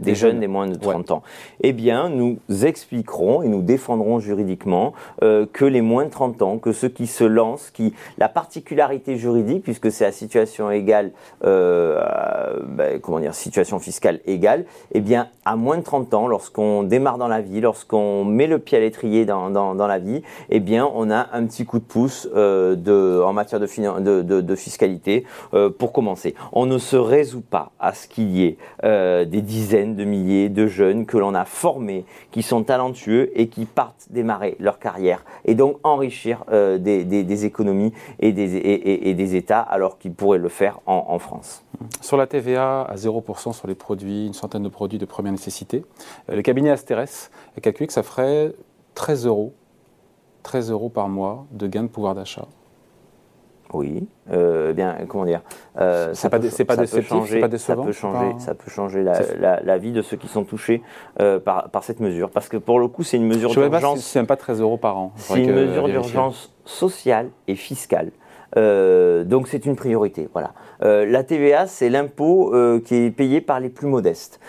des, 0.01 0.15
jeunes 0.15 0.39
des 0.39 0.47
moins 0.47 0.67
de 0.67 0.75
30 0.75 1.11
ans. 1.11 1.23
Eh 1.61 1.73
bien, 1.73 2.09
nous 2.09 2.39
expliquerons 2.63 3.41
et 3.43 3.47
nous 3.47 3.61
défendrons 3.61 4.19
juridiquement 4.19 4.93
euh, 5.23 5.45
que 5.51 5.65
les 5.65 5.81
moins 5.81 6.05
de 6.05 6.09
30 6.09 6.41
ans, 6.41 6.57
que 6.57 6.71
ceux 6.71 6.89
qui 6.89 7.07
se 7.07 7.23
lancent, 7.23 7.69
qui 7.71 7.93
la 8.17 8.29
particularité 8.29 9.17
juridique, 9.17 9.63
puisque 9.63 9.91
c'est 9.91 10.05
à 10.05 10.11
situation 10.11 10.71
égale, 10.71 11.11
euh, 11.43 12.59
ben, 12.67 12.99
comment 12.99 13.19
dire, 13.19 13.33
situation 13.33 13.79
fiscale 13.79 14.19
égale, 14.25 14.65
eh 14.93 15.01
bien, 15.01 15.27
à 15.45 15.55
moins 15.55 15.77
de 15.77 15.83
30 15.83 16.13
ans, 16.13 16.27
lorsqu'on 16.27 16.83
démarre 16.83 17.17
dans 17.17 17.27
la 17.27 17.41
vie, 17.41 17.61
lorsqu'on 17.61 18.25
met 18.25 18.47
le 18.47 18.59
pied 18.59 18.77
à 18.77 18.81
l'étrier 18.81 19.25
dans, 19.25 19.49
dans, 19.49 19.75
dans, 19.75 19.87
la 19.87 19.99
vie, 19.99 20.21
eh 20.49 20.59
bien, 20.59 20.89
on 20.93 21.09
a 21.09 21.29
un 21.33 21.45
petit 21.45 21.65
coup 21.65 21.79
de 21.79 21.83
pouce 21.83 22.27
euh, 22.35 22.75
de, 22.75 23.21
en 23.23 23.33
matière 23.33 23.59
de, 23.59 24.21
de, 24.21 24.41
de, 24.41 24.55
fiscalité 24.55 25.25
euh, 25.53 25.69
pour 25.69 25.91
commencer. 25.91 26.35
On 26.51 26.65
ne 26.65 26.77
se 26.77 26.95
résout 26.95 27.41
pas 27.41 27.71
à 27.79 27.93
ce 27.93 28.07
qu'il 28.07 28.29
y 28.29 28.45
ait 28.45 28.57
euh, 28.83 29.25
des 29.25 29.41
dizaines 29.41 29.90
de 29.95 30.03
milliers 30.03 30.49
de 30.49 30.67
jeunes 30.67 31.05
que 31.05 31.17
l'on 31.17 31.33
a 31.33 31.45
formés, 31.45 32.05
qui 32.31 32.43
sont 32.43 32.63
talentueux 32.63 33.31
et 33.39 33.47
qui 33.47 33.65
partent 33.65 34.07
démarrer 34.09 34.55
leur 34.59 34.79
carrière 34.79 35.23
et 35.45 35.55
donc 35.55 35.77
enrichir 35.83 36.43
des, 36.49 37.03
des, 37.05 37.45
économies 37.45 37.93
et 38.19 38.31
des, 38.31 39.35
États 39.35 39.61
alors 39.61 39.97
qu'ils 39.97 40.13
pourraient 40.13 40.37
le 40.37 40.49
faire 40.49 40.79
en, 40.85 41.19
France. 41.19 41.63
Sur 42.01 42.17
la 42.17 42.27
TVA 42.27 42.81
à 42.81 42.95
0% 42.95 43.53
sur 43.53 43.67
les 43.67 43.75
produits, 43.75 44.27
une 44.27 44.33
centaine 44.33 44.63
de 44.63 44.69
produits 44.69 44.99
de 44.99 45.05
première 45.05 45.31
nécessité, 45.31 45.83
le 46.27 46.41
cabinet 46.41 46.69
Asterès 46.69 47.31
a 47.57 47.61
calculé 47.61 47.87
que 47.87 47.93
ça 47.93 48.03
ferait 48.03 48.53
13 48.95 49.25
euros 49.25 49.53
13 50.43 50.71
euros 50.71 50.89
par 50.89 51.07
mois 51.07 51.45
de 51.51 51.67
gain 51.67 51.83
de 51.83 51.87
pouvoir 51.87 52.15
d'achat. 52.15 52.47
Oui, 53.73 54.07
euh, 54.31 54.73
bien, 54.73 54.97
comment 55.07 55.25
dire 55.25 55.41
euh, 55.79 56.11
C'est 56.13 56.29
pas, 56.29 56.39
pas, 56.39 56.43
pas 56.43 56.75
décevant 56.75 57.25
Ça 57.57 57.75
peut 57.75 57.91
changer, 57.91 58.35
ça 58.39 58.53
peut 58.53 58.71
changer 58.71 59.03
la, 59.03 59.77
vie 59.77 59.91
de 59.91 60.01
ceux 60.01 60.17
qui 60.17 60.27
sont 60.27 60.43
touchés 60.43 60.81
euh, 61.19 61.39
par, 61.39 61.69
par, 61.69 61.83
cette 61.83 61.99
mesure. 61.99 62.29
Parce 62.31 62.49
que 62.49 62.57
pour 62.57 62.79
le 62.79 62.87
coup, 62.87 63.03
c'est 63.03 63.17
une 63.17 63.27
mesure 63.27 63.51
d'urgence. 63.51 64.01
C'est 64.01 64.19
même 64.19 64.27
pas 64.27 64.35
13 64.35 64.61
euros 64.61 64.77
par 64.77 64.97
an. 64.97 65.13
C'est 65.15 65.43
une 65.43 65.53
mesure 65.53 65.87
d'urgence 65.87 66.53
sociale 66.65 67.29
et 67.47 67.55
fiscale. 67.55 68.11
Euh, 68.57 69.23
donc 69.23 69.47
c'est 69.47 69.65
une 69.65 69.75
priorité. 69.75 70.27
Euh, 70.83 71.05
la 71.05 71.23
TVA, 71.23 71.67
c'est 71.67 71.89
l'impôt 71.89 72.53
euh, 72.53 72.79
qui 72.79 72.95
est 72.95 73.11
payé 73.11 73.41
par 73.41 73.59
les 73.59 73.69
plus 73.69 73.87
modestes, 73.87 74.39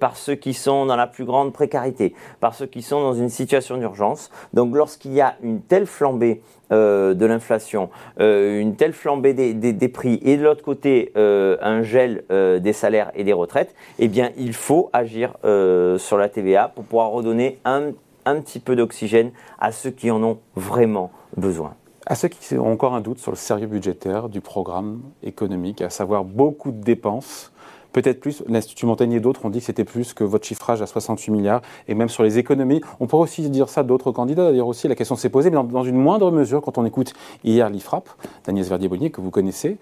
par 0.00 0.16
ceux 0.16 0.34
qui 0.34 0.54
sont 0.54 0.86
dans 0.86 0.96
la 0.96 1.06
plus 1.06 1.24
grande 1.24 1.52
précarité, 1.52 2.14
par 2.40 2.54
ceux 2.54 2.66
qui 2.66 2.82
sont 2.82 3.00
dans 3.00 3.14
une 3.14 3.28
situation 3.28 3.76
d'urgence. 3.76 4.30
Donc 4.54 4.74
lorsqu'il 4.74 5.12
y 5.12 5.20
a 5.20 5.36
une 5.42 5.60
telle 5.60 5.86
flambée 5.86 6.42
de 6.70 7.26
l'inflation, 7.26 7.90
une 8.18 8.74
telle 8.76 8.92
flambée 8.92 9.34
des, 9.34 9.88
prix 9.88 10.20
et 10.24 10.36
de 10.36 10.42
l'autre 10.42 10.64
côté 10.64 11.12
un 11.16 11.82
gel 11.82 12.24
des 12.30 12.72
salaires 12.72 13.10
et 13.14 13.24
des 13.24 13.32
retraites, 13.32 13.74
eh 13.98 14.10
il 14.36 14.54
faut 14.54 14.90
agir 14.92 15.34
sur 15.42 16.16
la 16.16 16.28
TVA 16.28 16.68
pour 16.74 16.84
pouvoir 16.84 17.10
redonner 17.10 17.58
un 17.64 17.92
petit 18.40 18.60
peu 18.60 18.76
d'oxygène 18.76 19.30
à 19.58 19.72
ceux 19.72 19.90
qui 19.90 20.10
en 20.10 20.22
ont 20.22 20.38
vraiment 20.54 21.10
besoin. 21.36 21.74
À 22.08 22.14
ceux 22.14 22.28
qui 22.28 22.54
ont 22.56 22.70
encore 22.70 22.94
un 22.94 23.00
doute 23.00 23.18
sur 23.18 23.32
le 23.32 23.36
sérieux 23.36 23.66
budgétaire 23.66 24.28
du 24.28 24.40
programme 24.40 25.00
économique, 25.24 25.82
à 25.82 25.90
savoir 25.90 26.24
beaucoup 26.24 26.70
de 26.70 26.80
dépenses, 26.80 27.50
peut-être 27.90 28.20
plus. 28.20 28.44
L'Institut 28.46 28.86
Montagnier 28.86 29.16
et 29.16 29.20
d'autres 29.20 29.44
ont 29.44 29.50
dit 29.50 29.58
que 29.58 29.64
c'était 29.64 29.84
plus 29.84 30.14
que 30.14 30.22
votre 30.22 30.46
chiffrage 30.46 30.80
à 30.82 30.86
68 30.86 31.32
milliards. 31.32 31.62
Et 31.88 31.94
même 31.94 32.08
sur 32.08 32.22
les 32.22 32.38
économies, 32.38 32.80
on 33.00 33.08
pourrait 33.08 33.24
aussi 33.24 33.50
dire 33.50 33.68
ça 33.68 33.82
d'autres 33.82 34.12
candidats. 34.12 34.44
D'ailleurs 34.44 34.68
aussi, 34.68 34.86
la 34.86 34.94
question 34.94 35.16
s'est 35.16 35.30
posée, 35.30 35.50
mais 35.50 35.56
dans, 35.56 35.82
une 35.82 35.96
moindre 35.96 36.30
mesure, 36.30 36.62
quand 36.62 36.78
on 36.78 36.84
écoute 36.84 37.12
hier 37.42 37.68
l'IFRAP, 37.68 38.08
d'Agnès 38.44 38.68
Verdier-Bonnier, 38.68 39.10
que 39.10 39.20
vous 39.20 39.32
connaissez, 39.32 39.76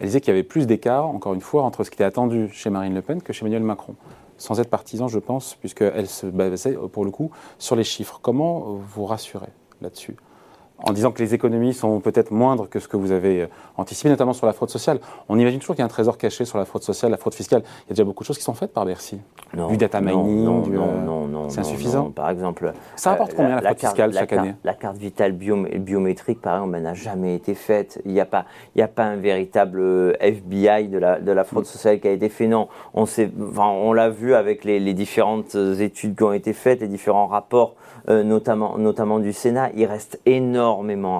elle 0.00 0.06
disait 0.06 0.20
qu'il 0.20 0.30
y 0.30 0.36
avait 0.36 0.42
plus 0.42 0.66
d'écart, 0.66 1.06
encore 1.06 1.34
une 1.34 1.40
fois, 1.40 1.62
entre 1.62 1.84
ce 1.84 1.90
qui 1.90 1.94
était 1.94 2.02
attendu 2.02 2.48
chez 2.52 2.70
Marine 2.70 2.94
Le 2.94 3.02
Pen 3.02 3.22
que 3.22 3.32
chez 3.32 3.42
Emmanuel 3.42 3.62
Macron. 3.62 3.94
Sans 4.36 4.58
être 4.58 4.70
partisan, 4.70 5.06
je 5.06 5.20
pense, 5.20 5.54
puisqu'elle 5.54 6.08
se 6.08 6.26
basait, 6.26 6.76
pour 6.90 7.04
le 7.04 7.12
coup, 7.12 7.30
sur 7.58 7.76
les 7.76 7.84
chiffres. 7.84 8.18
Comment 8.20 8.80
vous 8.80 9.04
rassurez 9.04 9.50
là-dessus? 9.80 10.16
En 10.80 10.92
disant 10.92 11.10
que 11.10 11.22
les 11.22 11.34
économies 11.34 11.74
sont 11.74 12.00
peut-être 12.00 12.30
moindres 12.30 12.68
que 12.68 12.78
ce 12.78 12.86
que 12.86 12.96
vous 12.96 13.10
avez 13.10 13.42
euh, 13.42 13.46
anticipé, 13.76 14.08
notamment 14.08 14.32
sur 14.32 14.46
la 14.46 14.52
fraude 14.52 14.70
sociale. 14.70 15.00
On 15.28 15.38
imagine 15.38 15.58
toujours 15.58 15.74
qu'il 15.74 15.82
y 15.82 15.82
a 15.82 15.86
un 15.86 15.88
trésor 15.88 16.18
caché 16.18 16.44
sur 16.44 16.56
la 16.56 16.64
fraude 16.64 16.82
sociale, 16.82 17.10
la 17.10 17.16
fraude 17.16 17.34
fiscale. 17.34 17.62
Il 17.64 17.90
y 17.90 17.92
a 17.92 17.94
déjà 17.94 18.04
beaucoup 18.04 18.22
de 18.22 18.26
choses 18.26 18.38
qui 18.38 18.44
sont 18.44 18.54
faites 18.54 18.72
par 18.72 18.84
Bercy. 18.84 19.20
Non, 19.56 19.68
du 19.68 19.76
data 19.76 20.00
mining, 20.00 20.44
non, 20.44 20.60
du, 20.60 20.70
non, 20.70 21.00
non, 21.00 21.26
non, 21.26 21.48
c'est 21.48 21.60
insuffisant. 21.60 22.10
par 22.10 22.30
exemple, 22.30 22.72
ça 22.96 23.10
rapporte 23.10 23.32
euh, 23.32 23.36
combien 23.36 23.60
la, 23.60 23.70
fraude 23.70 23.78
fiscale 23.78 24.12
chaque 24.12 24.32
année? 24.32 24.54
La 24.62 24.74
carte 24.74 24.98
vitale 24.98 25.32
biométrique, 25.32 26.40
par 26.40 26.56
exemple, 26.56 26.78
n'a 26.78 26.94
jamais 26.94 27.34
été 27.34 27.54
faite. 27.54 28.00
Il 28.04 28.12
n'y 28.12 28.20
a 28.20 28.26
pas, 28.26 28.44
il 28.76 28.82
a 28.82 28.88
pas 28.88 29.04
un 29.04 29.16
véritable 29.16 29.80
euh, 29.80 30.12
FBI 30.20 30.88
de 30.88 30.98
la, 30.98 31.18
de 31.18 31.32
la 31.32 31.44
fraude 31.44 31.66
sociale 31.66 31.98
qui 31.98 32.08
a 32.08 32.12
été 32.12 32.28
fait. 32.28 32.46
Non, 32.46 32.68
on 32.94 33.06
on 33.58 33.92
l'a 33.92 34.10
vu 34.10 34.34
avec 34.34 34.64
les, 34.64 34.78
les, 34.78 34.94
différentes 34.94 35.54
études 35.54 36.14
qui 36.14 36.22
ont 36.22 36.32
été 36.32 36.52
faites, 36.52 36.80
les 36.80 36.88
différents 36.88 37.26
rapports, 37.26 37.74
notamment, 38.06 38.78
notamment 38.78 39.18
du 39.18 39.32
Sénat. 39.32 39.70
Il 39.74 39.86
reste 39.86 40.20
énormément 40.26 40.67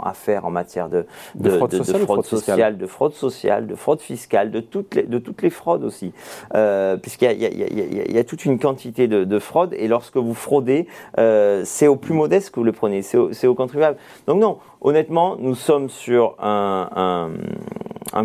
à 0.05 0.13
faire 0.15 0.45
en 0.45 0.51
matière 0.51 0.89
de, 0.89 1.07
de, 1.35 1.51
fraude, 1.51 1.73
sociale, 1.73 2.77
de 2.79 2.87
fraude 2.87 3.13
sociale, 3.15 3.67
de 3.67 3.75
fraude 3.75 4.01
fiscale, 4.01 4.51
de 4.51 4.61
toutes 4.61 4.95
les, 4.95 5.03
de 5.05 5.19
toutes 5.19 5.43
les 5.43 5.51
fraudes 5.51 5.85
aussi. 5.85 6.13
Euh, 6.55 6.97
puisqu'il 6.97 7.33
y, 7.33 8.19
a, 8.19 8.25
toute 8.25 8.45
une 8.45 8.59
quantité 8.59 9.09
de, 9.09 9.39
fraudes 9.39 9.75
et 9.75 9.89
lorsque 9.89 10.17
vous 10.17 10.35
fraudez, 10.35 10.87
euh, 11.19 11.63
c'est 11.65 11.87
au 11.87 11.97
plus 11.97 12.15
modeste 12.15 12.51
que 12.51 12.61
vous 12.61 12.65
le 12.65 12.73
prenez, 12.73 13.03
c'est 13.03 13.17
au, 13.17 13.31
au 13.45 13.55
contribuable. 13.55 13.97
Donc 14.27 14.41
non, 14.41 14.59
honnêtement, 14.81 15.37
nous 15.39 15.55
sommes 15.55 15.89
sur 15.89 16.35
un, 16.39 16.89
un, 16.95 17.31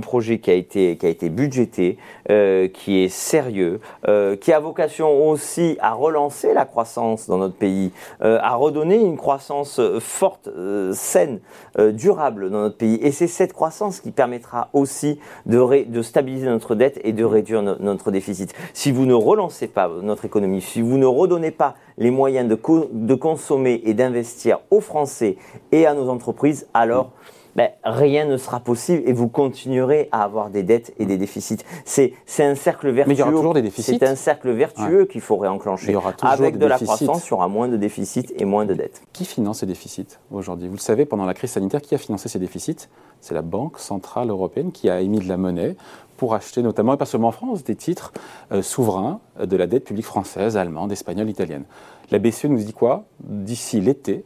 projet 0.02 0.40
qui 0.40 0.52
a 0.52 0.54
été, 0.54 0.98
qui 0.98 1.06
a 1.06 1.10
été 1.10 1.30
budgété, 1.30 1.98
euh, 2.30 2.68
qui 2.68 3.04
est 3.04 3.10
sérieux, 3.10 3.80
euh, 4.08 4.36
qui 4.36 4.54
a 4.54 4.60
vocation 4.60 5.30
aussi 5.30 5.78
à 5.80 5.94
relancer 5.94 6.54
la 6.54 6.66
croissance 6.66 7.28
dans 7.28 7.38
notre 7.38 7.56
pays, 7.56 7.92
euh, 8.22 8.40
à 8.42 8.56
redonner 8.56 8.96
une 8.96 9.18
croissance 9.18 9.82
forte, 10.00 10.50
saine, 10.94 11.40
durable 11.78 12.50
dans 12.50 12.62
notre 12.62 12.78
pays. 12.78 13.00
Et 13.02 13.12
c'est 13.12 13.28
cette 13.28 13.54
croissance 13.54 14.00
qui 14.00 14.12
permettra 14.12 14.70
aussi 14.74 15.20
de, 15.46 15.86
de 15.86 16.02
stabiliser 16.02 16.48
notre 16.48 16.76
dette 16.76 17.00
et 17.04 17.14
de 17.14 17.24
réduire 17.24 17.62
notre 17.62 18.12
déficit. 18.12 18.54
Si 18.74 18.92
vous 18.92 19.06
ne 19.06 19.14
relancez 19.14 19.68
pas 19.68 19.90
notre 20.02 20.26
économie, 20.26 20.62
si 20.62 20.82
vous 20.82 20.98
ne 20.98 21.06
redonnez 21.06 21.52
pas 21.52 21.76
les 21.98 22.12
moyens 22.12 22.48
de, 22.48 22.60
de 22.92 23.16
consommer 23.16 23.82
et 23.86 23.94
d'investir 23.94 24.60
aux 24.72 24.82
Français 24.82 25.38
et 25.72 25.86
à 25.86 25.94
nos 25.94 26.10
entreprises, 26.10 26.68
alors 26.74 27.12
ben, 27.56 27.70
rien 27.84 28.26
ne 28.26 28.38
sera 28.38 28.60
possible 28.60 29.04
et 29.06 29.14
vous 29.14 29.28
continuerez 29.28 30.10
à 30.12 30.24
avoir 30.24 30.50
des 30.50 30.64
dettes 30.64 30.94
et 30.98 31.06
des 31.06 31.18
déficits. 31.18 31.60
C'est 31.86 32.14
un 32.40 32.56
cercle 32.56 32.90
vertueux. 32.90 33.10
Mais 33.10 33.16
il 33.16 33.20
y 33.20 33.22
aura 33.22 33.32
toujours 33.32 33.54
des 33.54 33.62
déficits. 33.62 33.98
C'est 34.00 34.06
un 34.08 34.16
cercle 34.16 34.52
vertueux 34.52 35.06
qu'il 35.06 35.22
faut 35.22 35.38
réenclencher. 35.38 35.88
Il 35.88 35.94
y 35.94 35.96
aura 35.96 36.14
toujours 36.14 36.34
Avec 36.34 36.58
de 36.58 36.66
la 36.66 36.80
croissance, 36.80 37.28
il 37.28 37.32
y 37.32 37.34
aura 37.34 37.48
moins 37.48 37.68
de 37.68 37.78
déficits 37.78 38.34
et 38.36 38.46
moins 38.46 38.66
de 38.66 38.74
dettes. 38.74 39.02
Qui 39.14 39.26
finance 39.26 39.60
ces 39.60 39.66
déficits 39.66 40.18
aujourd'hui? 40.32 40.68
Vous 40.68 40.76
le 40.76 40.80
savez, 40.80 41.06
pendant 41.06 41.26
la 41.26 41.34
crise 41.34 41.52
sanitaire, 41.52 41.82
qui 41.82 41.96
a 41.96 41.98
financé 41.98 42.30
ces 42.30 42.40
déficits? 42.40 42.88
C'est 43.22 43.34
la 43.34 43.42
Banque 43.42 43.80
Centrale 43.80 44.30
Européenne 44.30 44.72
qui 44.72 44.90
a 44.90 45.00
émis 45.00 45.20
de 45.20 45.30
la 45.30 45.38
monnaie 45.38 45.76
pour 46.18 46.36
acheter 46.36 46.62
notamment, 46.62 46.94
et 46.94 46.98
pas 46.98 47.06
seulement 47.06 47.30
en 47.30 47.32
France, 47.32 47.64
des 47.64 47.76
titres 47.76 48.14
euh, 48.52 48.62
souverains 48.62 49.20
de 49.44 49.58
la 49.58 49.68
dette 49.68 49.86
publique 49.86 50.06
française, 50.06 50.58
allemande, 50.58 50.92
espagnole, 50.92 51.30
italienne. 51.30 51.64
La 52.12 52.20
BCE 52.20 52.46
nous 52.46 52.58
dit 52.58 52.74
quoi? 52.74 53.06
D'ici 53.20 53.82
l'été, 53.82 54.24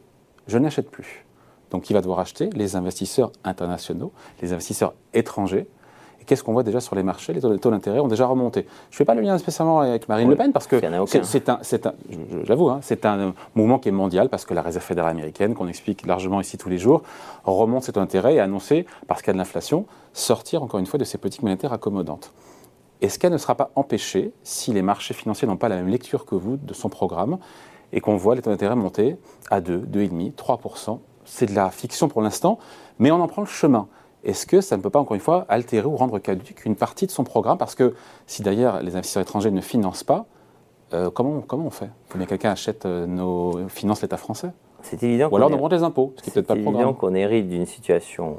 je 0.48 0.58
n'achète 0.58 0.90
plus. 0.90 1.27
Donc 1.72 1.84
qui 1.84 1.94
va 1.94 2.02
devoir 2.02 2.20
acheter 2.20 2.50
Les 2.54 2.76
investisseurs 2.76 3.32
internationaux, 3.44 4.12
les 4.42 4.54
investisseurs 4.54 4.94
étrangers. 5.14 5.68
Et 6.22 6.26
qu'est-ce 6.26 6.44
qu'on 6.44 6.54
voit 6.54 6.64
déjà 6.64 6.80
sur 6.80 6.96
les 6.96 7.04
marchés? 7.04 7.34
Les 7.34 7.42
taux 7.42 7.72
d'intérêt 7.72 8.00
ont 8.00 8.08
déjà 8.08 8.26
remonté. 8.26 8.66
Je 8.90 8.96
ne 8.96 8.98
fais 8.98 9.06
pas 9.06 9.16
le 9.16 9.22
lien 9.22 9.38
spécialement 9.38 9.82
avec 9.82 10.10
Marine 10.10 10.30
Le 10.30 10.36
Pen 10.36 10.52
parce 10.52 10.68
que 10.68 10.80
c'est 11.24 11.50
un, 11.50 11.60
un 11.60 11.94
j'avoue, 12.44 12.70
hein, 12.70 12.80
c'est 12.82 13.06
un 13.06 13.34
mouvement 13.56 13.80
qui 13.80 13.90
est 13.90 13.94
mondial 13.94 14.30
parce 14.30 14.46
que 14.46 14.54
la 14.54 14.62
Réserve 14.62 14.84
fédérale 14.84 15.12
américaine, 15.12 15.54
qu'on 15.54 15.68
explique 15.68 16.06
largement 16.06 16.42
ici 16.42 16.58
tous 16.58 16.70
les 16.70 16.78
jours, 16.78 17.04
remonte 17.44 17.84
ses 17.84 17.92
taux 17.92 18.00
d'intérêt 18.00 18.36
et 18.36 18.40
a 18.40 18.44
annoncé, 18.44 18.86
parce 19.08 19.22
qu'il 19.22 19.28
y 19.28 19.32
a 19.32 19.34
de 19.34 19.38
l'inflation, 19.38 19.86
sortir 20.14 20.64
encore 20.64 20.80
une 20.80 20.86
fois 20.86 21.00
de 21.00 21.06
ces 21.06 21.18
politiques 21.18 21.44
monétaires 21.44 21.74
accommodantes. 21.74 22.34
Est-ce 23.02 23.20
qu'elle 23.20 23.32
ne 23.32 23.38
sera 23.38 23.54
pas 23.54 23.70
empêchée 23.76 24.32
si 24.44 24.74
les 24.74 24.82
marchés 24.82 25.14
financiers 25.14 25.48
n'ont 25.48 25.58
pas 25.58 25.70
la 25.70 25.76
même 25.76 25.88
lecture 25.88 26.26
que 26.26 26.34
vous 26.34 26.58
de 26.58 26.74
son 26.74 26.90
programme 26.90 27.38
et 27.94 28.02
qu'on 28.02 28.18
voit 28.18 28.36
les 28.36 28.42
taux 28.42 28.50
d'intérêt 28.50 28.76
monter 28.76 29.18
à 29.52 29.62
2, 29.62 29.78
2,5, 29.78 30.34
3% 30.34 31.00
c'est 31.28 31.46
de 31.46 31.54
la 31.54 31.70
fiction 31.70 32.08
pour 32.08 32.22
l'instant, 32.22 32.58
mais 33.00 33.12
on 33.12 33.22
en 33.22 33.28
prend 33.28 33.42
le 33.42 33.48
chemin. 33.48 33.88
Est-ce 34.24 34.46
que 34.46 34.62
ça 34.62 34.76
ne 34.78 34.82
peut 34.82 34.90
pas, 34.90 35.00
encore 35.00 35.16
une 35.16 35.22
fois, 35.22 35.46
altérer 35.48 35.86
ou 35.86 35.96
rendre 35.96 36.18
caduque 36.20 36.66
une 36.66 36.76
partie 36.76 37.06
de 37.06 37.12
son 37.12 37.24
programme? 37.24 37.58
Parce 37.58 37.76
que 37.76 37.94
si 38.26 38.42
d'ailleurs 38.42 38.82
les 38.82 38.96
investisseurs 38.96 39.22
étrangers 39.22 39.52
ne 39.52 39.62
financent 39.62 40.04
pas, 40.04 40.26
euh, 40.94 41.10
comment, 41.12 41.42
comment 41.42 41.68
on 41.68 41.70
fait? 41.70 41.90
Il 42.08 42.12
faut 42.12 42.18
bien 42.18 42.26
que 42.26 42.32
quelqu'un 42.32 42.52
achète 42.52 42.86
euh, 42.86 43.06
nos, 43.06 43.68
finance 43.68 44.02
l'État 44.02 44.18
français? 44.18 44.52
C'est 44.82 45.02
évident. 45.04 45.30
Ou 45.32 45.36
alors 45.36 45.52
on 45.52 45.68
des 45.68 45.84
impôts, 45.84 46.14
ce 46.18 46.24
qui 46.24 46.32
peut-être 46.32 46.48
pas 46.48 46.56
le 46.56 46.62
évident 46.62 46.94
qu'on 46.94 47.14
hérite 47.14 47.50
d'une 47.50 47.66
situation 47.66 48.38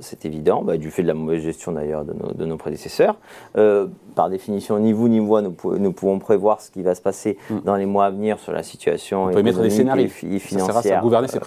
c'est 0.00 0.24
évident, 0.24 0.62
bah, 0.62 0.76
du 0.76 0.90
fait 0.90 1.02
de 1.02 1.08
la 1.08 1.14
mauvaise 1.14 1.42
gestion 1.42 1.72
d'ailleurs 1.72 2.04
de, 2.04 2.44
nos, 2.44 2.56
prédécesseurs. 2.56 3.16
Euh, 3.56 3.86
par 4.14 4.30
définition, 4.30 4.78
ni 4.78 4.92
vous 4.92 5.08
ni 5.08 5.20
moi, 5.20 5.42
nous, 5.42 5.54
nous, 5.78 5.92
pouvons 5.92 6.18
prévoir 6.18 6.60
ce 6.60 6.70
qui 6.70 6.82
va 6.82 6.94
se 6.94 7.00
passer 7.00 7.36
mm. 7.50 7.58
dans 7.64 7.76
les 7.76 7.86
mois 7.86 8.06
à 8.06 8.10
venir 8.10 8.38
sur 8.38 8.52
la 8.52 8.62
situation 8.62 9.30
économique 9.30 9.56
et, 9.98 10.38
financière 10.38 11.04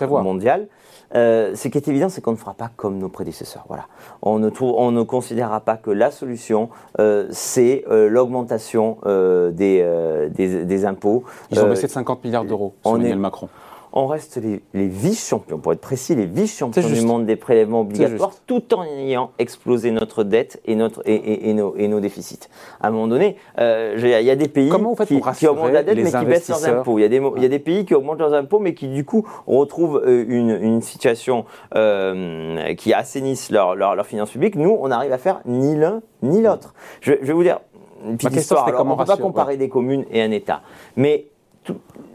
mondiale. 0.10 0.68
Euh, 1.16 1.56
ce 1.56 1.70
qui 1.70 1.78
est 1.78 1.88
évident, 1.88 2.10
c'est 2.10 2.20
qu'on 2.20 2.34
ne 2.34 2.38
fera 2.38 2.54
pas 2.54 2.70
comme 2.76 2.98
nos 2.98 3.08
prédécesseurs. 3.08 3.64
Voilà. 3.70 3.86
On, 4.22 4.40
ne 4.40 4.50
trouve, 4.50 4.74
on 4.78 4.92
ne 4.92 5.04
considérera 5.04 5.62
pas 5.62 5.78
que 5.78 5.90
la 5.90 6.12
solution, 6.12 6.70
euh, 7.00 7.28
c'est 7.32 7.86
l'augmentation 7.88 8.98
des, 9.06 10.30
des, 10.30 10.86
impôts. 10.86 11.24
Ils 11.52 11.60
ont 11.62 11.70
baissé 11.70 11.88
de 11.88 11.92
50 11.92 12.24
milliards 12.26 12.46
d'euros 12.46 12.74
Emmanuel 12.86 13.20
Macron 13.20 13.48
on 13.98 14.06
reste 14.06 14.40
les, 14.74 14.88
vice-champions, 14.88 15.58
pour 15.58 15.74
être 15.74 15.82
précis, 15.82 16.14
les 16.14 16.28
vice-champions 16.28 16.88
du 16.88 17.02
monde 17.02 17.26
des 17.26 17.36
prélèvements 17.36 17.82
obligatoires, 17.82 18.34
tout 18.46 18.76
en 18.76 18.84
ayant 18.84 19.32
explosé 19.40 19.90
notre 19.90 20.24
dette 20.24 20.62
et, 20.66 20.76
notre, 20.76 21.02
et, 21.06 21.54
nos, 21.54 22.00
déficits. 22.00 22.48
À 22.80 22.90
un 22.90 22.92
moment 22.92 23.08
donné, 23.08 23.38
euh, 23.58 23.96
il 23.98 24.26
y 24.26 24.30
a 24.30 24.36
des 24.36 24.48
pays 24.48 24.70
qui, 24.70 24.76
augmentent 25.48 25.72
la 25.72 25.82
dette 25.82 25.98
mais 25.98 26.12
qui 26.12 26.26
baissent 26.26 26.50
leurs 26.50 26.66
impôts. 26.66 27.00
Il 27.00 27.02
y, 27.02 27.06
a 27.06 27.50
des, 27.50 27.60
pays 27.60 27.86
qui 27.86 27.96
augmentent 27.96 28.20
leurs 28.20 28.36
impôts 28.36 28.60
mais 28.60 28.76
qui 28.76 28.88
du 28.88 29.04
coup 29.04 29.28
retrouvent 29.48 30.04
euh, 30.06 30.26
une, 30.28 30.82
situation 30.82 31.46
euh, 31.76 32.74
qui 32.76 32.94
assainissent 32.94 33.50
leurs 33.50 33.76
leur, 33.76 34.06
finances 34.06 34.30
publiques. 34.30 34.56
Nous, 34.56 34.78
on 34.80 34.90
n'arrive 34.90 35.12
à 35.12 35.18
faire 35.18 35.42
ni 35.46 35.76
l'un 35.76 36.02
ni 36.22 36.42
l'autre. 36.42 36.76
Je, 37.02 37.14
vais 37.14 37.34
vous 37.34 37.44
dire 37.44 37.60
une 38.06 38.18
petite 38.18 38.36
histoire. 38.36 38.68
on 38.80 38.86
ne 38.86 38.96
peut 38.96 39.06
pas 39.06 39.18
comparer 39.18 39.58
des 39.58 39.70
communes 39.70 40.06
et 40.12 40.22
un 40.22 40.32
État. 40.32 40.62
Mais 40.96 41.28